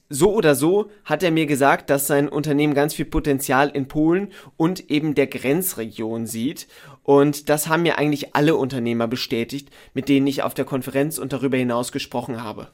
So 0.08 0.34
oder 0.34 0.54
so 0.54 0.90
hat 1.04 1.22
er 1.22 1.30
mir 1.30 1.44
gesagt, 1.44 1.90
dass 1.90 2.06
sein 2.06 2.28
Unternehmen 2.30 2.72
ganz 2.72 2.94
viel 2.94 3.04
Potenzial 3.04 3.68
in 3.68 3.88
Polen 3.88 4.32
und 4.56 4.90
eben 4.90 5.14
der 5.14 5.26
Grenzregion 5.26 6.26
sieht. 6.26 6.66
Und 7.02 7.50
das 7.50 7.68
haben 7.68 7.82
mir 7.82 7.98
eigentlich 7.98 8.34
alle 8.34 8.56
Unternehmer 8.56 9.06
bestätigt, 9.06 9.68
mit 9.92 10.08
denen 10.08 10.26
ich 10.26 10.42
auf 10.42 10.54
der 10.54 10.64
Konferenz 10.64 11.18
und 11.18 11.34
darüber 11.34 11.58
hinaus 11.58 11.92
gesprochen 11.92 12.42
habe. 12.42 12.68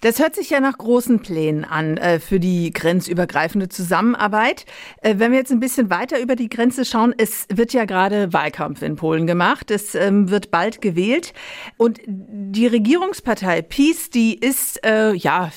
Das 0.00 0.20
hört 0.20 0.36
sich 0.36 0.50
ja 0.50 0.60
nach 0.60 0.78
großen 0.78 1.20
Plänen 1.20 1.64
an 1.64 1.96
äh, 1.96 2.20
für 2.20 2.38
die 2.38 2.70
grenzübergreifende 2.70 3.68
Zusammenarbeit. 3.68 4.64
Äh, 5.02 5.16
wenn 5.18 5.32
wir 5.32 5.38
jetzt 5.38 5.50
ein 5.50 5.60
bisschen 5.60 5.90
weiter 5.90 6.20
über 6.20 6.36
die 6.36 6.48
Grenze 6.48 6.84
schauen, 6.84 7.14
es 7.16 7.46
wird 7.52 7.72
ja 7.72 7.84
gerade 7.84 8.32
Wahlkampf 8.32 8.82
in 8.82 8.96
Polen 8.96 9.26
gemacht. 9.26 9.70
Es 9.70 9.94
ähm, 9.94 10.30
wird 10.30 10.50
bald 10.52 10.80
gewählt. 10.80 11.32
Und 11.76 12.00
die 12.06 12.66
Regierungspartei 12.66 13.62
PiS, 13.62 14.10
die 14.10 14.34
ist, 14.38 14.84
äh, 14.86 15.14
ja, 15.14 15.50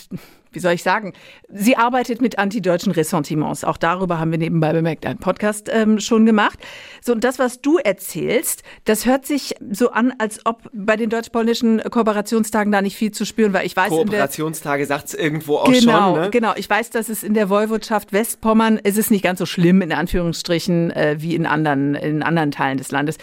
wie 0.51 0.59
soll 0.59 0.73
ich 0.73 0.83
sagen, 0.83 1.13
sie 1.49 1.77
arbeitet 1.77 2.21
mit 2.21 2.37
antideutschen 2.37 2.91
Ressentiments. 2.91 3.63
Auch 3.63 3.77
darüber 3.77 4.19
haben 4.19 4.31
wir 4.31 4.37
nebenbei 4.37 4.73
bemerkt 4.73 5.05
einen 5.05 5.19
Podcast 5.19 5.69
ähm, 5.71 5.99
schon 5.99 6.25
gemacht. 6.25 6.59
So, 7.01 7.13
und 7.13 7.23
das, 7.23 7.39
was 7.39 7.61
du 7.61 7.77
erzählst, 7.77 8.63
das 8.85 9.05
hört 9.05 9.25
sich 9.25 9.55
so 9.71 9.91
an, 9.91 10.13
als 10.17 10.45
ob 10.45 10.69
bei 10.73 10.97
den 10.97 11.09
deutsch-polnischen 11.09 11.81
Kooperationstagen 11.89 12.71
da 12.71 12.81
nicht 12.81 12.95
viel 12.95 13.11
zu 13.11 13.25
spüren 13.25 13.53
war. 13.53 13.63
Ich 13.63 13.75
weiß, 13.75 13.89
Kooperationstage 13.89 14.85
sagt 14.85 15.07
es 15.07 15.13
irgendwo 15.13 15.57
auch 15.57 15.71
genau, 15.71 16.13
schon. 16.13 16.21
Ne? 16.21 16.29
Genau, 16.31 16.53
ich 16.55 16.69
weiß, 16.69 16.89
dass 16.89 17.09
es 17.09 17.23
in 17.23 17.33
der 17.33 17.49
Woiwodschaft 17.49 18.13
Westpommern, 18.13 18.77
ist 18.77 18.97
es 18.97 19.09
nicht 19.09 19.23
ganz 19.23 19.39
so 19.39 19.45
schlimm, 19.45 19.81
in 19.81 19.93
Anführungsstrichen, 19.93 20.91
äh, 20.91 21.15
wie 21.19 21.35
in 21.35 21.45
anderen, 21.45 21.95
in 21.95 22.23
anderen 22.23 22.51
Teilen 22.51 22.77
des 22.77 22.91
Landes. 22.91 23.17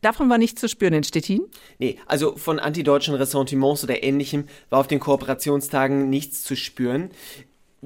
Davon 0.00 0.28
war 0.28 0.38
nichts 0.38 0.60
zu 0.60 0.68
spüren 0.68 0.94
in 0.94 1.04
Stettin? 1.04 1.42
Nee, 1.78 1.98
also 2.06 2.36
von 2.36 2.58
antideutschen 2.58 3.14
Ressentiments 3.14 3.84
oder 3.84 4.02
ähnlichem 4.02 4.44
war 4.70 4.80
auf 4.80 4.86
den 4.86 5.00
Kooperationstagen 5.00 6.10
nichts 6.10 6.42
zu 6.42 6.56
spüren. 6.56 7.10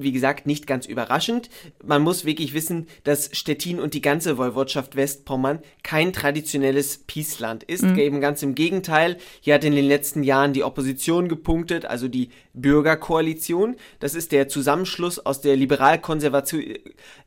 Wie 0.03 0.11
gesagt, 0.11 0.45
nicht 0.45 0.67
ganz 0.67 0.85
überraschend. 0.85 1.49
Man 1.83 2.01
muss 2.01 2.25
wirklich 2.25 2.53
wissen, 2.53 2.87
dass 3.03 3.29
Stettin 3.33 3.79
und 3.79 3.93
die 3.93 4.01
ganze 4.01 4.37
Woiwodschaft 4.37 4.95
Westpommern 4.95 5.59
kein 5.83 6.13
traditionelles 6.13 6.99
Peaceland 7.07 7.63
ist. 7.63 7.83
Mhm. 7.83 7.97
Eben 7.97 8.21
ganz 8.21 8.43
im 8.43 8.55
Gegenteil. 8.55 9.17
Hier 9.39 9.55
hat 9.55 9.63
in 9.63 9.75
den 9.75 9.85
letzten 9.85 10.23
Jahren 10.23 10.53
die 10.53 10.63
Opposition 10.63 11.27
gepunktet, 11.27 11.85
also 11.85 12.07
die 12.07 12.29
Bürgerkoalition. 12.53 13.75
Das 13.99 14.15
ist 14.15 14.31
der 14.31 14.47
Zusammenschluss 14.47 15.19
aus 15.19 15.41
der 15.41 15.55
liberal-konservativen, 15.55 16.77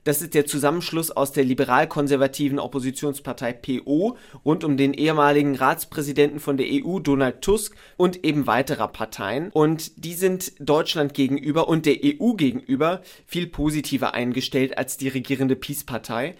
das 0.04 0.20
ist 0.20 0.34
der 0.34 0.46
Zusammenschluss 0.46 1.10
aus 1.10 1.32
der 1.32 1.44
liberal-konservativen 1.44 2.58
Oppositionspartei 2.58 3.52
PO 3.52 4.16
rund 4.44 4.64
um 4.64 4.76
den 4.76 4.94
ehemaligen 4.94 5.56
Ratspräsidenten 5.56 6.40
von 6.40 6.56
der 6.56 6.66
EU, 6.70 6.98
Donald 6.98 7.40
Tusk, 7.40 7.74
und 7.96 8.24
eben 8.24 8.46
weiterer 8.46 8.88
Parteien. 8.88 9.50
Und 9.52 10.04
die 10.04 10.14
sind 10.14 10.52
Deutschland 10.58 11.14
gegenüber 11.14 11.68
und 11.68 11.86
der 11.86 11.96
EU 12.04 12.34
gegenüber 12.34 12.63
viel 13.26 13.46
positiver 13.46 14.14
eingestellt 14.14 14.78
als 14.78 14.96
die 14.96 15.08
regierende 15.08 15.56
Peace-Partei. 15.56 16.34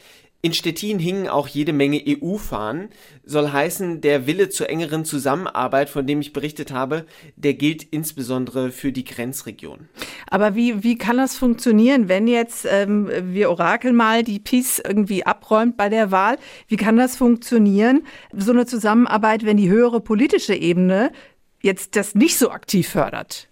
In 0.45 0.53
Stettin 0.53 0.99
hingen 0.99 1.27
auch 1.27 1.49
jede 1.49 1.73
Menge 1.73 2.03
EU-Fahnen. 2.07 2.91
Soll 3.25 3.51
heißen, 3.51 4.03
der 4.03 4.27
Wille 4.27 4.51
zur 4.51 4.69
engeren 4.69 5.07
Zusammenarbeit, 5.07 5.89
von 5.89 6.07
dem 6.07 6.21
ich 6.21 6.35
berichtet 6.35 6.71
habe, 6.71 7.07
der 7.35 7.55
gilt 7.55 7.83
insbesondere 7.83 8.71
für 8.71 8.93
die 8.93 9.05
Grenzregion. 9.05 9.89
Aber 10.29 10.55
wie, 10.55 10.83
wie 10.85 10.99
kann 10.99 11.17
das 11.17 11.35
funktionieren, 11.35 12.11
wenn 12.11 12.29
jetzt 12.29 12.67
ähm, 12.71 13.09
wir 13.33 13.49
Orakel 13.49 13.95
mal 13.95 14.23
die 14.23 14.39
Peace 14.39 14.83
irgendwie 14.87 15.25
abräumt 15.25 15.79
bei 15.79 15.89
der 15.89 16.11
Wahl? 16.11 16.37
Wie 16.69 16.77
kann 16.77 16.99
das 16.99 17.17
funktionieren, 17.17 18.03
so 18.35 18.53
eine 18.53 18.67
Zusammenarbeit, 18.67 19.47
wenn 19.47 19.57
die 19.57 19.71
höhere 19.71 20.01
politische 20.01 20.55
Ebene 20.55 21.11
jetzt 21.63 21.97
das 21.97 22.15
nicht 22.15 22.37
so 22.37 22.51
aktiv 22.51 22.87
fördert? 22.87 23.49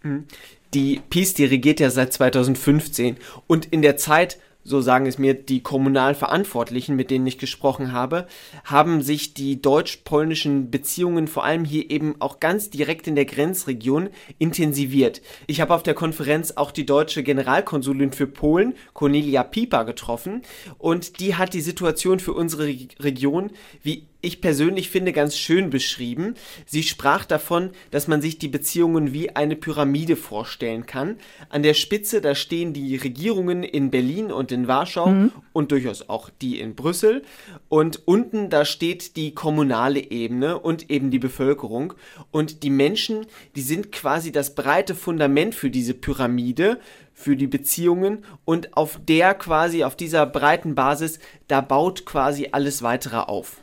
Die 0.74 1.00
Peace, 1.10 1.34
die 1.34 1.44
regiert 1.44 1.80
ja 1.80 1.90
seit 1.90 2.12
2015 2.12 3.16
und 3.46 3.66
in 3.66 3.82
der 3.82 3.96
Zeit 3.96 4.38
so 4.64 4.80
sagen 4.80 5.06
es 5.06 5.18
mir 5.18 5.34
die 5.34 5.62
kommunal 5.62 6.14
Verantwortlichen, 6.14 6.94
mit 6.94 7.10
denen 7.10 7.26
ich 7.26 7.38
gesprochen 7.38 7.92
habe, 7.92 8.26
haben 8.64 9.02
sich 9.02 9.34
die 9.34 9.60
deutsch-polnischen 9.60 10.70
Beziehungen 10.70 11.26
vor 11.26 11.44
allem 11.44 11.64
hier 11.64 11.90
eben 11.90 12.16
auch 12.20 12.40
ganz 12.40 12.70
direkt 12.70 13.06
in 13.06 13.16
der 13.16 13.24
Grenzregion 13.24 14.10
intensiviert. 14.38 15.20
Ich 15.46 15.60
habe 15.60 15.74
auf 15.74 15.82
der 15.82 15.94
Konferenz 15.94 16.52
auch 16.52 16.70
die 16.70 16.86
deutsche 16.86 17.22
Generalkonsulin 17.22 18.12
für 18.12 18.26
Polen, 18.26 18.74
Cornelia 18.92 19.42
Pieper, 19.42 19.84
getroffen 19.84 20.42
und 20.78 21.18
die 21.20 21.34
hat 21.34 21.54
die 21.54 21.60
Situation 21.60 22.20
für 22.20 22.32
unsere 22.32 22.66
Region 23.00 23.50
wie 23.82 24.06
ich 24.22 24.40
persönlich 24.40 24.88
finde, 24.88 25.12
ganz 25.12 25.36
schön 25.36 25.68
beschrieben. 25.68 26.34
Sie 26.64 26.84
sprach 26.84 27.24
davon, 27.24 27.70
dass 27.90 28.08
man 28.08 28.22
sich 28.22 28.38
die 28.38 28.48
Beziehungen 28.48 29.12
wie 29.12 29.34
eine 29.34 29.56
Pyramide 29.56 30.16
vorstellen 30.16 30.86
kann. 30.86 31.18
An 31.48 31.62
der 31.62 31.74
Spitze, 31.74 32.20
da 32.20 32.34
stehen 32.34 32.72
die 32.72 32.96
Regierungen 32.96 33.64
in 33.64 33.90
Berlin 33.90 34.30
und 34.32 34.52
in 34.52 34.68
Warschau 34.68 35.08
mhm. 35.08 35.32
und 35.52 35.72
durchaus 35.72 36.08
auch 36.08 36.30
die 36.30 36.60
in 36.60 36.76
Brüssel. 36.76 37.22
Und 37.68 38.06
unten, 38.06 38.48
da 38.48 38.64
steht 38.64 39.16
die 39.16 39.34
kommunale 39.34 40.10
Ebene 40.10 40.58
und 40.58 40.88
eben 40.88 41.10
die 41.10 41.18
Bevölkerung. 41.18 41.94
Und 42.30 42.62
die 42.62 42.70
Menschen, 42.70 43.26
die 43.56 43.62
sind 43.62 43.90
quasi 43.90 44.30
das 44.30 44.54
breite 44.54 44.94
Fundament 44.94 45.54
für 45.54 45.68
diese 45.68 45.94
Pyramide 45.94 46.78
für 47.14 47.36
die 47.36 47.46
Beziehungen 47.46 48.24
und 48.44 48.76
auf 48.76 48.98
der 49.06 49.34
quasi, 49.34 49.84
auf 49.84 49.96
dieser 49.96 50.26
breiten 50.26 50.74
Basis, 50.74 51.18
da 51.46 51.60
baut 51.60 52.04
quasi 52.04 52.48
alles 52.52 52.82
weitere 52.82 53.18
auf. 53.18 53.61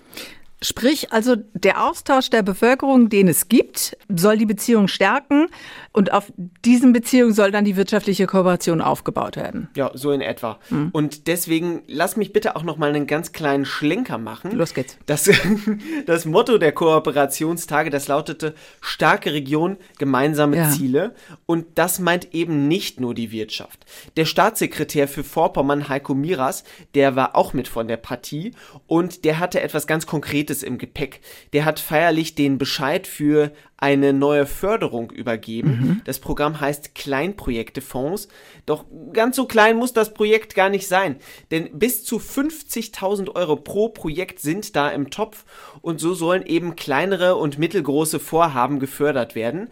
Sprich, 0.61 1.13
also 1.13 1.37
der 1.53 1.85
Austausch 1.85 2.29
der 2.29 2.43
Bevölkerung, 2.43 3.07
den 3.07 3.29
es 3.29 3.47
gibt, 3.47 3.95
soll 4.09 4.37
die 4.37 4.45
Beziehung 4.45 4.89
stärken 4.89 5.47
und 5.93 6.11
auf 6.11 6.33
diesen 6.65 6.91
Beziehungen 6.91 7.33
soll 7.33 7.51
dann 7.51 7.63
die 7.63 7.77
wirtschaftliche 7.77 8.27
Kooperation 8.27 8.81
aufgebaut 8.81 9.37
werden. 9.37 9.69
Ja, 9.77 9.91
so 9.93 10.11
in 10.11 10.19
etwa. 10.19 10.59
Mhm. 10.69 10.89
Und 10.91 11.27
deswegen 11.27 11.83
lass 11.87 12.17
mich 12.17 12.33
bitte 12.33 12.57
auch 12.57 12.63
noch 12.63 12.77
mal 12.77 12.89
einen 12.89 13.07
ganz 13.07 13.31
kleinen 13.31 13.63
Schlenker 13.63 14.17
machen. 14.17 14.51
Los 14.51 14.73
geht's. 14.73 14.97
Das, 15.05 15.29
das 16.05 16.25
Motto 16.25 16.57
der 16.57 16.73
Kooperationstage, 16.73 17.89
das 17.89 18.09
lautete 18.09 18.53
starke 18.81 19.31
Region, 19.31 19.77
gemeinsame 19.97 20.57
ja. 20.57 20.69
Ziele. 20.69 21.15
Und 21.45 21.65
das 21.75 21.99
meint 21.99 22.33
eben 22.33 22.67
nicht 22.67 22.99
nur 22.99 23.13
die 23.13 23.31
Wirtschaft. 23.31 23.85
Der 24.17 24.25
Staatssekretär 24.25 25.07
für 25.07 25.23
Vorpommern, 25.23 25.87
Heiko 25.87 26.13
Miras, 26.13 26.65
der 26.95 27.15
war 27.15 27.37
auch 27.37 27.53
mit 27.53 27.69
von 27.69 27.87
der 27.87 27.97
Partie 27.97 28.51
und 28.87 29.23
der 29.23 29.39
hatte 29.39 29.61
etwas 29.61 29.87
ganz 29.87 30.05
Konkretes 30.05 30.48
Konkretes 30.49 30.63
im 30.63 30.77
Gepäck. 30.77 31.21
Der 31.53 31.65
hat 31.65 31.79
feierlich 31.79 32.35
den 32.35 32.57
Bescheid 32.57 33.07
für 33.07 33.51
eine 33.77 34.12
neue 34.12 34.45
Förderung 34.45 35.12
übergeben. 35.12 35.69
Mhm. 35.69 36.01
Das 36.03 36.19
Programm 36.19 36.59
heißt 36.59 36.95
Kleinprojektefonds. 36.95 38.27
Doch 38.65 38.85
ganz 39.13 39.38
so 39.38 39.45
klein 39.45 39.77
muss 39.77 39.93
das 39.93 40.13
Projekt 40.13 40.53
gar 40.53 40.69
nicht 40.69 40.88
sein. 40.88 41.17
Denn 41.51 41.77
bis 41.77 42.03
zu 42.03 42.17
50.000 42.17 43.35
Euro 43.35 43.55
pro 43.55 43.89
Projekt 43.89 44.39
sind 44.39 44.75
da 44.75 44.89
im 44.89 45.09
Topf 45.09 45.45
und 45.81 45.99
so 45.99 46.13
sollen 46.13 46.45
eben 46.45 46.75
kleinere 46.75 47.35
und 47.35 47.57
mittelgroße 47.57 48.19
Vorhaben 48.19 48.79
gefördert 48.79 49.35
werden. 49.35 49.69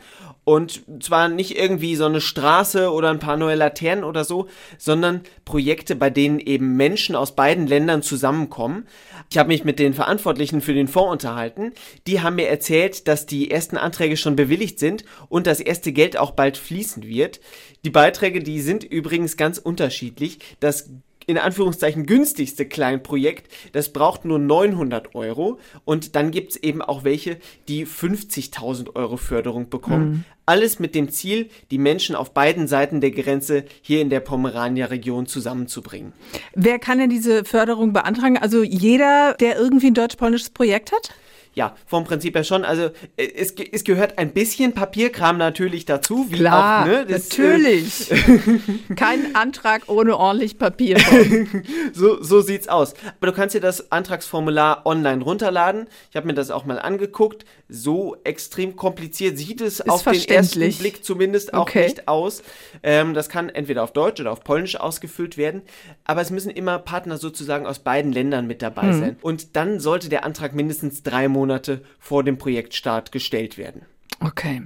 Und 0.48 0.84
zwar 1.02 1.28
nicht 1.28 1.60
irgendwie 1.60 1.98
so 1.98 2.06
eine 2.06 2.22
Straße 2.22 2.90
oder 2.94 3.10
ein 3.10 3.20
paar 3.20 3.36
neue 3.36 3.56
Laternen 3.56 4.06
oder 4.06 4.24
so, 4.24 4.48
sondern 4.78 5.20
Projekte, 5.44 5.94
bei 5.94 6.10
denen 6.10 6.40
eben 6.40 6.78
Menschen 6.78 7.18
aus 7.18 7.36
beiden 7.36 7.68
Ländern 7.68 8.02
zusammenkommen. 8.02 8.88
Ich 9.30 9.38
habe 9.38 9.50
mich 9.50 9.66
mit 9.66 9.78
den 9.78 9.94
Verantwortlichen 9.94 10.62
für 10.62 10.74
den 10.74 10.88
Fonds 10.88 11.12
unterhalten. 11.12 11.74
Die 12.08 12.22
haben 12.22 12.38
mir 12.38 12.48
erzählt, 12.48 13.10
dass 13.10 13.26
die 13.26 13.52
ersten 13.52 13.76
Anträge 13.76 14.16
schon 14.16 14.38
bewilligt 14.38 14.80
sind 14.80 15.04
und 15.28 15.48
das 15.48 15.60
erste 15.60 15.92
Geld 15.92 16.16
auch 16.16 16.32
bald 16.32 16.56
fließen 16.56 17.04
wird. 17.04 17.42
Die 17.84 17.90
Beiträge, 17.90 18.42
die 18.42 18.62
sind 18.62 18.86
übrigens 18.86 19.36
ganz 19.36 19.58
unterschiedlich. 19.58 20.40
Das 20.62 20.90
in 21.28 21.38
Anführungszeichen 21.38 22.06
günstigste 22.06 22.66
Kleinprojekt, 22.66 23.52
das 23.74 23.90
braucht 23.90 24.24
nur 24.26 24.40
900 24.40 25.14
Euro 25.14 25.60
und 25.84 26.16
dann 26.16 26.32
gibt's 26.32 26.56
eben 26.56 26.82
auch 26.82 27.04
welche, 27.04 27.38
die 27.68 27.86
50.000 27.86 28.96
Euro 28.96 29.18
Förderung 29.18 29.70
bekommen. 29.70 30.10
Mhm. 30.10 30.24
Alles 30.46 30.80
mit 30.80 30.96
dem 30.96 31.10
Ziel, 31.10 31.50
die 31.70 31.78
Menschen 31.78 32.16
auf 32.16 32.34
beiden 32.34 32.68
Seiten 32.68 33.02
der 33.02 33.12
Grenze 33.12 33.66
hier 33.82 34.00
in 34.00 34.10
der 34.10 34.22
Pomerania-Region 34.22 35.28
zusammenzubringen. 35.28 36.14
Wer 36.56 36.80
kann 36.80 37.00
denn 37.00 37.10
diese 37.10 37.44
Förderung 37.44 37.92
beantragen? 37.92 38.38
Also 38.38 38.64
jeder, 38.64 39.36
der 39.42 39.58
irgendwie 39.58 39.88
ein 39.88 39.94
deutsch-polnisches 39.94 40.52
Projekt 40.52 40.94
hat? 40.94 41.14
Ja, 41.58 41.76
vom 41.88 42.04
Prinzip 42.04 42.36
her 42.36 42.44
schon. 42.44 42.64
Also 42.64 42.92
äh, 43.18 43.28
es, 43.36 43.56
es 43.72 43.84
gehört 43.84 44.20
ein 44.20 44.32
bisschen 44.32 44.74
Papierkram 44.74 45.40
natürlich 45.40 45.86
dazu. 45.86 46.28
Wie 46.30 46.36
Klar, 46.36 46.84
auch, 46.84 46.86
ne? 46.86 47.06
das, 47.10 47.30
natürlich. 47.30 48.12
Äh, 48.12 48.16
Kein 48.96 49.36
Antrag 49.36 49.90
ohne 49.90 50.18
ordentlich 50.18 50.60
Papier. 50.60 51.00
so, 51.94 52.22
so 52.22 52.42
sieht's 52.42 52.68
aus. 52.68 52.94
Aber 53.20 53.32
du 53.32 53.34
kannst 53.34 53.56
dir 53.56 53.60
das 53.60 53.92
Antragsformular 53.92 54.86
online 54.86 55.24
runterladen. 55.24 55.88
Ich 56.12 56.16
habe 56.16 56.28
mir 56.28 56.36
das 56.36 56.52
auch 56.52 56.66
mal 56.66 56.78
angeguckt. 56.78 57.44
So 57.68 58.18
extrem 58.24 58.76
kompliziert 58.76 59.40
sieht 59.40 59.60
es 59.60 59.80
Ist 59.80 59.90
auf 59.90 60.04
den 60.04 60.24
ersten 60.26 60.72
Blick 60.78 61.04
zumindest 61.04 61.56
auch 61.56 61.64
okay. 61.64 61.86
nicht 61.86 62.08
aus. 62.08 62.44
Ähm, 62.84 63.16
das 63.16 63.30
kann 63.30 63.50
entweder 63.50 63.82
auf 63.82 63.94
Deutsch 63.94 64.22
oder 64.22 64.32
auf 64.32 64.44
Polnisch 64.44 64.80
ausgefüllt 64.80 65.38
werden. 65.38 65.64
Aber 66.06 66.22
es 66.22 66.30
müssen 66.30 66.52
immer 66.52 66.78
Partner 66.78 67.18
sozusagen 67.18 67.66
aus 67.66 67.80
beiden 67.80 68.14
Ländern 68.14 68.46
mit 68.46 68.62
dabei 68.62 68.92
hm. 68.92 69.00
sein. 69.00 69.18
Und 69.24 69.56
dann 69.56 69.80
sollte 69.80 70.08
der 70.08 70.24
Antrag 70.24 70.54
mindestens 70.54 71.02
drei 71.02 71.28
Monate 71.28 71.47
Monate 71.48 71.82
vor 72.00 72.24
dem 72.24 72.38
Projektstart 72.38 73.12
gestellt 73.12 73.58
werden. 73.58 73.84
Okay. 74.20 74.64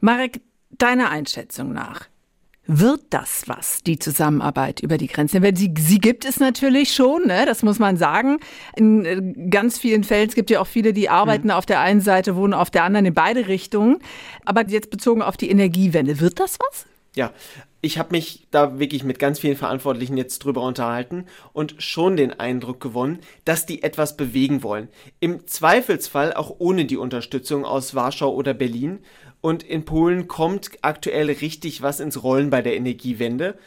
Marek, 0.00 0.42
deiner 0.70 1.10
Einschätzung 1.10 1.72
nach, 1.72 2.08
wird 2.66 3.02
das 3.10 3.44
was, 3.46 3.82
die 3.82 3.98
Zusammenarbeit 3.98 4.80
über 4.80 4.98
die 4.98 5.06
Grenzen? 5.06 5.42
Sie, 5.54 5.72
sie 5.78 5.98
gibt 5.98 6.24
es 6.24 6.40
natürlich 6.40 6.94
schon, 6.94 7.26
ne? 7.26 7.44
das 7.46 7.62
muss 7.62 7.78
man 7.78 7.96
sagen. 7.96 8.38
In 8.76 9.04
äh, 9.04 9.48
ganz 9.50 9.78
vielen 9.78 10.04
Fällen, 10.04 10.28
es 10.28 10.34
gibt 10.34 10.50
ja 10.50 10.60
auch 10.60 10.66
viele, 10.66 10.92
die 10.92 11.08
arbeiten 11.08 11.48
mhm. 11.48 11.54
auf 11.54 11.66
der 11.66 11.80
einen 11.80 12.00
Seite, 12.00 12.36
wohnen 12.36 12.54
auf 12.54 12.70
der 12.70 12.84
anderen 12.84 13.06
in 13.06 13.14
beide 13.14 13.48
Richtungen. 13.48 13.98
Aber 14.44 14.66
jetzt 14.66 14.90
bezogen 14.90 15.22
auf 15.22 15.36
die 15.36 15.50
Energiewende, 15.50 16.20
wird 16.20 16.40
das 16.40 16.58
was? 16.58 16.86
Ja, 17.14 17.32
ich 17.84 17.98
habe 17.98 18.12
mich 18.12 18.46
da 18.50 18.78
wirklich 18.78 19.04
mit 19.04 19.18
ganz 19.18 19.38
vielen 19.38 19.56
Verantwortlichen 19.56 20.16
jetzt 20.16 20.38
drüber 20.38 20.62
unterhalten 20.62 21.26
und 21.52 21.74
schon 21.78 22.16
den 22.16 22.32
Eindruck 22.32 22.80
gewonnen, 22.80 23.18
dass 23.44 23.66
die 23.66 23.82
etwas 23.82 24.16
bewegen 24.16 24.62
wollen. 24.62 24.88
Im 25.20 25.46
Zweifelsfall 25.46 26.32
auch 26.32 26.56
ohne 26.58 26.86
die 26.86 26.96
Unterstützung 26.96 27.64
aus 27.64 27.94
Warschau 27.94 28.32
oder 28.32 28.54
Berlin. 28.54 29.00
Und 29.42 29.62
in 29.62 29.84
Polen 29.84 30.26
kommt 30.26 30.70
aktuell 30.80 31.30
richtig 31.30 31.82
was 31.82 32.00
ins 32.00 32.22
Rollen 32.22 32.48
bei 32.48 32.62
der 32.62 32.76
Energiewende. 32.76 33.58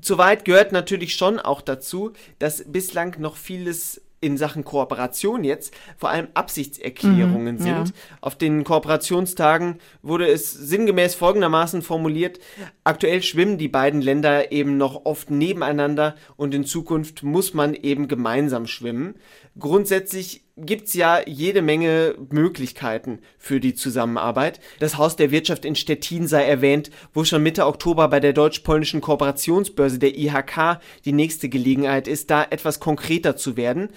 Soweit 0.00 0.44
gehört 0.44 0.72
natürlich 0.72 1.14
schon 1.14 1.38
auch 1.38 1.60
dazu, 1.60 2.12
dass 2.40 2.64
bislang 2.66 3.20
noch 3.20 3.36
vieles 3.36 4.03
in 4.24 4.38
Sachen 4.38 4.64
Kooperation 4.64 5.44
jetzt 5.44 5.74
vor 5.98 6.08
allem 6.08 6.28
Absichtserklärungen 6.32 7.56
mhm, 7.56 7.60
sind. 7.60 7.88
Ja. 7.88 7.94
Auf 8.22 8.36
den 8.36 8.64
Kooperationstagen 8.64 9.76
wurde 10.00 10.26
es 10.26 10.50
sinngemäß 10.50 11.14
folgendermaßen 11.14 11.82
formuliert, 11.82 12.38
aktuell 12.84 13.22
schwimmen 13.22 13.58
die 13.58 13.68
beiden 13.68 14.00
Länder 14.00 14.50
eben 14.50 14.78
noch 14.78 15.04
oft 15.04 15.30
nebeneinander 15.30 16.16
und 16.36 16.54
in 16.54 16.64
Zukunft 16.64 17.22
muss 17.22 17.52
man 17.52 17.74
eben 17.74 18.08
gemeinsam 18.08 18.66
schwimmen. 18.66 19.16
Grundsätzlich 19.58 20.44
gibt's 20.56 20.94
ja 20.94 21.20
jede 21.26 21.62
Menge 21.62 22.14
Möglichkeiten 22.30 23.18
für 23.38 23.58
die 23.60 23.74
Zusammenarbeit. 23.74 24.60
Das 24.78 24.98
Haus 24.98 25.16
der 25.16 25.30
Wirtschaft 25.30 25.64
in 25.64 25.74
Stettin 25.74 26.28
sei 26.28 26.44
erwähnt, 26.44 26.90
wo 27.12 27.24
schon 27.24 27.42
Mitte 27.42 27.66
Oktober 27.66 28.08
bei 28.08 28.20
der 28.20 28.32
deutsch-polnischen 28.32 29.00
Kooperationsbörse 29.00 29.98
der 29.98 30.16
IHK 30.16 30.80
die 31.04 31.12
nächste 31.12 31.48
Gelegenheit 31.48 32.06
ist, 32.06 32.30
da 32.30 32.44
etwas 32.44 32.78
konkreter 32.78 33.36
zu 33.36 33.56
werden. 33.56 33.88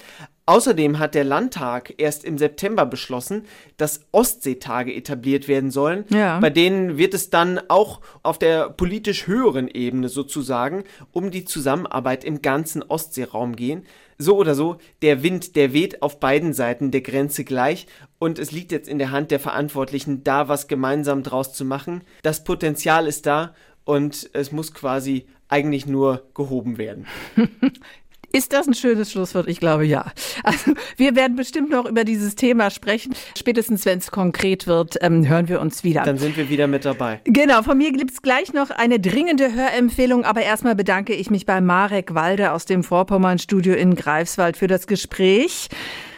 Außerdem 0.47 0.97
hat 0.97 1.13
der 1.13 1.25
Landtag 1.25 1.93
erst 1.97 2.23
im 2.23 2.37
September 2.37 2.85
beschlossen, 2.85 3.43
dass 3.75 3.99
Ostseetage 4.13 4.95
etabliert 4.95 5.49
werden 5.49 5.71
sollen. 5.71 6.05
Ja. 6.09 6.39
Bei 6.39 6.49
denen 6.49 6.97
wird 6.97 7.13
es 7.13 7.29
dann 7.29 7.59
auch 7.67 7.99
auf 8.23 8.39
der 8.39 8.69
politisch 8.69 9.27
höheren 9.27 9.67
Ebene 9.67 10.07
sozusagen 10.07 10.85
um 11.11 11.31
die 11.31 11.43
Zusammenarbeit 11.43 12.23
im 12.23 12.41
ganzen 12.41 12.81
Ostseeraum 12.81 13.57
gehen. 13.57 13.85
So 14.17 14.35
oder 14.37 14.55
so, 14.55 14.77
der 15.01 15.21
Wind, 15.21 15.55
der 15.55 15.73
weht 15.73 16.01
auf 16.01 16.19
beiden 16.19 16.53
Seiten 16.53 16.89
der 16.89 17.01
Grenze 17.01 17.43
gleich 17.43 17.85
und 18.17 18.39
es 18.39 18.51
liegt 18.51 18.71
jetzt 18.71 18.89
in 18.89 18.97
der 18.97 19.11
Hand 19.11 19.29
der 19.29 19.39
Verantwortlichen, 19.39 20.23
da 20.23 20.47
was 20.47 20.67
gemeinsam 20.67 21.21
draus 21.21 21.53
zu 21.53 21.65
machen. 21.65 22.01
Das 22.23 22.43
Potenzial 22.43 23.05
ist 23.05 23.27
da 23.27 23.53
und 23.85 24.29
es 24.33 24.51
muss 24.51 24.73
quasi 24.73 25.27
eigentlich 25.49 25.85
nur 25.85 26.27
gehoben 26.33 26.77
werden. 26.77 27.05
Ist 28.37 28.53
das 28.53 28.67
ein 28.67 28.75
schönes 28.75 29.11
Schlusswort? 29.11 29.47
Ich 29.47 29.59
glaube 29.59 29.83
ja. 29.85 30.11
Also 30.43 30.73
wir 30.95 31.15
werden 31.15 31.35
bestimmt 31.35 31.71
noch 31.71 31.85
über 31.85 32.03
dieses 32.03 32.35
Thema 32.35 32.69
sprechen. 32.69 33.15
Spätestens, 33.35 33.83
wenn 33.85 33.97
es 33.97 34.11
konkret 34.11 34.67
wird, 34.67 34.95
ähm, 35.01 35.27
hören 35.27 35.47
wir 35.49 35.59
uns 35.59 35.83
wieder. 35.83 36.03
Dann 36.03 36.19
sind 36.19 36.37
wir 36.37 36.47
wieder 36.47 36.67
mit 36.67 36.85
dabei. 36.85 37.19
Genau, 37.23 37.63
von 37.63 37.79
mir 37.79 37.91
gibt 37.91 38.11
es 38.11 38.21
gleich 38.21 38.53
noch 38.53 38.69
eine 38.69 38.99
dringende 38.99 39.53
Hörempfehlung, 39.53 40.23
aber 40.23 40.43
erstmal 40.43 40.75
bedanke 40.75 41.13
ich 41.13 41.31
mich 41.31 41.47
bei 41.47 41.59
Marek 41.61 42.13
Walde 42.13 42.51
aus 42.51 42.65
dem 42.65 42.83
Vorpommern-Studio 42.83 43.73
in 43.73 43.95
Greifswald 43.95 44.55
für 44.55 44.67
das 44.67 44.85
Gespräch. 44.85 45.69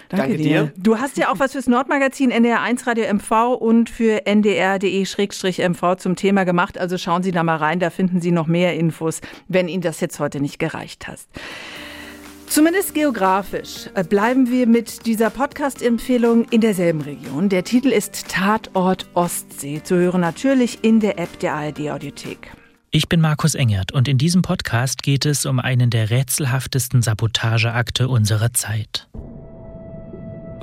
Danke, 0.10 0.28
Danke 0.28 0.38
dir. 0.38 0.64
dir. 0.64 0.74
Du 0.76 1.00
hast 1.00 1.18
ja 1.18 1.32
auch 1.32 1.40
was 1.40 1.54
fürs 1.54 1.68
Nordmagazin 1.68 2.34
NDR1 2.34 2.86
Radio 2.86 3.14
MV 3.14 3.56
und 3.60 3.90
für 3.90 4.26
ndr.de-mv 4.26 5.96
zum 5.98 6.16
Thema 6.18 6.44
gemacht. 6.44 6.78
Also 6.78 6.98
schauen 6.98 7.24
Sie 7.24 7.32
da 7.32 7.44
mal 7.44 7.58
rein, 7.58 7.80
da 7.80 7.92
finden 7.92 8.20
Sie 8.20 8.32
noch 8.32 8.48
mehr 8.48 8.74
Infos, 8.74 9.22
wenn 9.48 9.70
Ihnen 9.70 9.84
das 9.84 10.02
jetzt 10.02 10.20
heute 10.20 10.42
nicht 10.42 10.60
gereicht 10.60 11.08
hat. 11.08 11.20
Zumindest 12.50 12.96
geografisch 12.96 13.90
äh, 13.94 14.04
bleiben 14.04 14.50
wir 14.50 14.66
mit 14.66 15.06
dieser 15.06 15.30
Podcast-Empfehlung 15.30 16.46
in 16.50 16.62
derselben 16.62 17.02
Region. 17.02 17.48
Der 17.48 17.64
Titel 17.64 17.90
ist 17.90 18.28
Tatort 18.28 19.08
Ostsee, 19.14 19.84
zu 19.84 19.96
hören 19.96 20.22
natürlich 20.22 20.84
in 20.84 21.00
der 21.00 21.20
App 21.20 21.40
der 21.40 21.54
ARD-Audiothek. 21.54 22.52
Ich 22.90 23.08
bin 23.08 23.22
Markus 23.22 23.54
Engert 23.54 23.92
und 23.92 24.08
in 24.08 24.18
diesem 24.18 24.42
Podcast 24.42 25.04
geht 25.04 25.28
es 25.28 25.46
um 25.46 25.60
einen 25.60 25.92
der 25.92 26.10
rätselhaftesten 26.10 27.04
Sabotageakte 27.04 28.08
unserer 28.08 28.52
Zeit. 28.52 29.08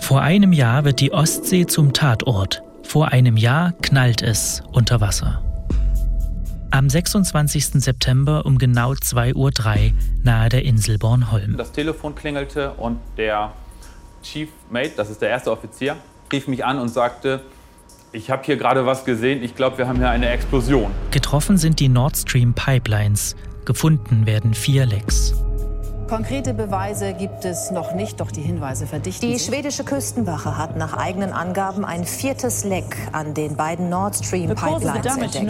Vor 0.01 0.23
einem 0.23 0.53
Jahr 0.53 0.85
wird 0.85 0.99
die 0.99 1.13
Ostsee 1.13 1.67
zum 1.67 1.93
Tatort. 1.93 2.63
Vor 2.83 3.13
einem 3.13 3.37
Jahr 3.37 3.73
knallt 3.81 4.23
es 4.23 4.61
unter 4.73 5.01
Wasser. 5.01 5.46
Am 6.71 6.91
26. 6.91 7.83
September 7.83 8.45
um 8.45 8.59
genau 8.59 8.93
2.03 8.93 9.35
Uhr 9.35 9.51
nahe 10.25 10.49
der 10.49 10.65
Insel 10.65 10.99
Bornholm. 10.99 11.57
Das 11.57 11.73
Telefon 11.73 12.15
klingelte 12.15 12.73
und 12.73 12.99
der 13.17 13.53
Chief 14.23 14.49
Mate, 14.71 14.93
das 14.97 15.09
ist 15.09 15.23
der 15.23 15.31
erste 15.31 15.53
Offizier, 15.53 15.97
rief 16.33 16.49
mich 16.49 16.65
an 16.65 16.79
und 16.79 16.89
sagte, 16.89 17.43
ich 18.13 18.31
habe 18.31 18.43
hier 18.45 18.57
gerade 18.57 18.85
was 18.85 19.05
gesehen, 19.05 19.43
ich 19.43 19.55
glaube, 19.55 19.79
wir 19.79 19.89
haben 19.89 19.99
hier 19.99 20.11
eine 20.11 20.29
Explosion. 20.29 20.91
Getroffen 21.13 21.57
sind 21.57 21.81
die 21.81 21.89
Nord 21.89 22.17
Stream 22.17 22.55
Pipelines, 22.55 23.37
gefunden 23.65 24.27
werden 24.27 24.55
vier 24.55 24.87
Lecks. 24.87 25.35
Konkrete 26.09 26.55
Beweise 26.55 27.15
gibt 27.15 27.45
es 27.45 27.73
noch 27.73 27.93
nicht, 27.93 28.21
doch 28.21 28.31
die 28.31 28.41
Hinweise 28.41 28.87
verdichten 28.87 29.29
Die 29.29 29.41
schwedische 29.41 29.83
Küstenwache 29.83 30.57
hat 30.57 30.77
nach 30.77 30.95
eigenen 30.95 31.33
Angaben 31.33 31.85
ein 31.85 32.05
viertes 32.05 32.63
Leck 32.63 32.97
an 33.11 33.35
den 33.35 33.57
beiden 33.57 33.89
Nord 33.89 34.15
Stream 34.15 34.55
Pipelines 34.55 35.17
entdeckt. 35.17 35.47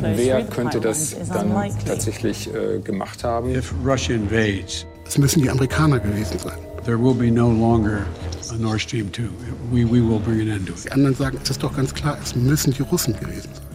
Wer 0.00 0.44
könnte 0.44 0.80
das 0.80 1.16
dann 1.32 1.54
tatsächlich 1.86 2.52
äh, 2.52 2.80
gemacht 2.80 3.24
haben? 3.24 3.54
If 3.54 3.72
Russia 3.82 4.16
invades, 4.16 4.86
es 5.06 5.16
müssen 5.16 5.40
die 5.40 5.48
Amerikaner 5.48 5.98
gewesen 5.98 6.38
sein. 6.38 6.58
There 6.84 7.02
will 7.02 7.14
be 7.14 7.30
no 7.30 7.50
longer 7.50 8.04
a 8.50 8.54
Nord 8.58 8.82
Stream 8.82 9.10
2. 9.12 9.22
We, 9.70 9.84
we 9.84 10.02
will 10.02 10.18
bring 10.18 10.42
an 10.42 10.50
end 10.50 10.66
to 10.66 10.74
it. 10.74 10.84
Die 10.84 10.92
anderen 10.92 11.14
sagen, 11.14 11.38
es 11.42 11.48
ist 11.48 11.62
doch 11.62 11.74
ganz 11.74 11.94
klar, 11.94 12.18
es 12.22 12.34
müssen 12.34 12.72
die 12.72 12.82
Russen 12.82 13.18
gewesen 13.18 13.48
sein. 13.54 13.71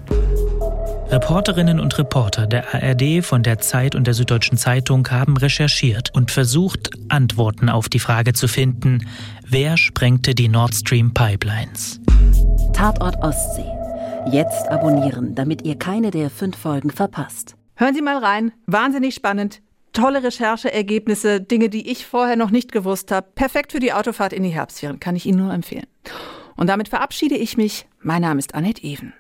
Reporterinnen 1.10 1.80
und 1.80 1.98
Reporter 1.98 2.48
der 2.48 2.74
ARD, 2.74 3.24
von 3.24 3.42
der 3.42 3.60
Zeit 3.60 3.96
und 3.96 4.08
der 4.08 4.14
Süddeutschen 4.14 4.58
Zeitung 4.58 5.08
haben 5.10 5.38
recherchiert 5.38 6.14
und 6.14 6.32
versucht, 6.32 6.90
Antworten 7.08 7.70
auf 7.70 7.88
die 7.88 8.00
Frage 8.00 8.34
zu 8.34 8.50
finden, 8.50 9.08
wer 9.46 9.78
sprengte 9.78 10.36
die 10.36 10.50
Nord 10.50 10.76
Stream 10.76 11.14
Pipelines? 11.14 12.02
Tatort 12.74 13.16
Ostsee. 13.24 13.72
Jetzt 14.32 14.68
abonnieren, 14.68 15.34
damit 15.34 15.62
ihr 15.62 15.78
keine 15.78 16.12
der 16.12 16.30
fünf 16.30 16.58
Folgen 16.58 16.92
verpasst. 16.92 17.56
Hören 17.76 17.96
Sie 17.96 18.02
mal 18.02 18.18
rein. 18.18 18.52
Wahnsinnig 18.66 19.16
spannend. 19.16 19.62
Tolle 19.94 20.24
Rechercheergebnisse, 20.24 21.40
Dinge, 21.40 21.70
die 21.70 21.90
ich 21.90 22.06
vorher 22.06 22.36
noch 22.36 22.52
nicht 22.52 22.74
gewusst 22.74 23.12
habe. 23.14 23.28
Perfekt 23.34 23.72
für 23.72 23.80
die 23.80 23.94
Autofahrt 23.94 24.34
in 24.34 24.44
die 24.44 24.50
Herbstferien, 24.50 25.00
kann 25.00 25.16
ich 25.16 25.26
Ihnen 25.26 25.40
nur 25.40 25.54
empfehlen. 25.54 25.88
Und 26.58 26.68
damit 26.68 26.90
verabschiede 26.90 27.36
ich 27.36 27.56
mich. 27.56 27.88
Mein 28.02 28.24
Name 28.24 28.40
ist 28.40 28.54
Annette 28.54 28.84
Even. 28.84 29.14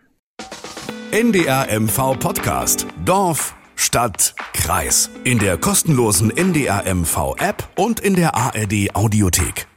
NDR 1.11 1.79
MV 1.79 2.19
Podcast. 2.19 2.85
Dorf, 3.05 3.55
Stadt, 3.77 4.35
Kreis. 4.53 5.09
In 5.23 5.39
der 5.39 5.57
kostenlosen 5.57 6.35
NDR 6.35 6.83
MV 6.93 7.35
App 7.37 7.69
und 7.77 8.01
in 8.01 8.13
der 8.13 8.35
ARD 8.35 8.93
Audiothek. 8.93 9.67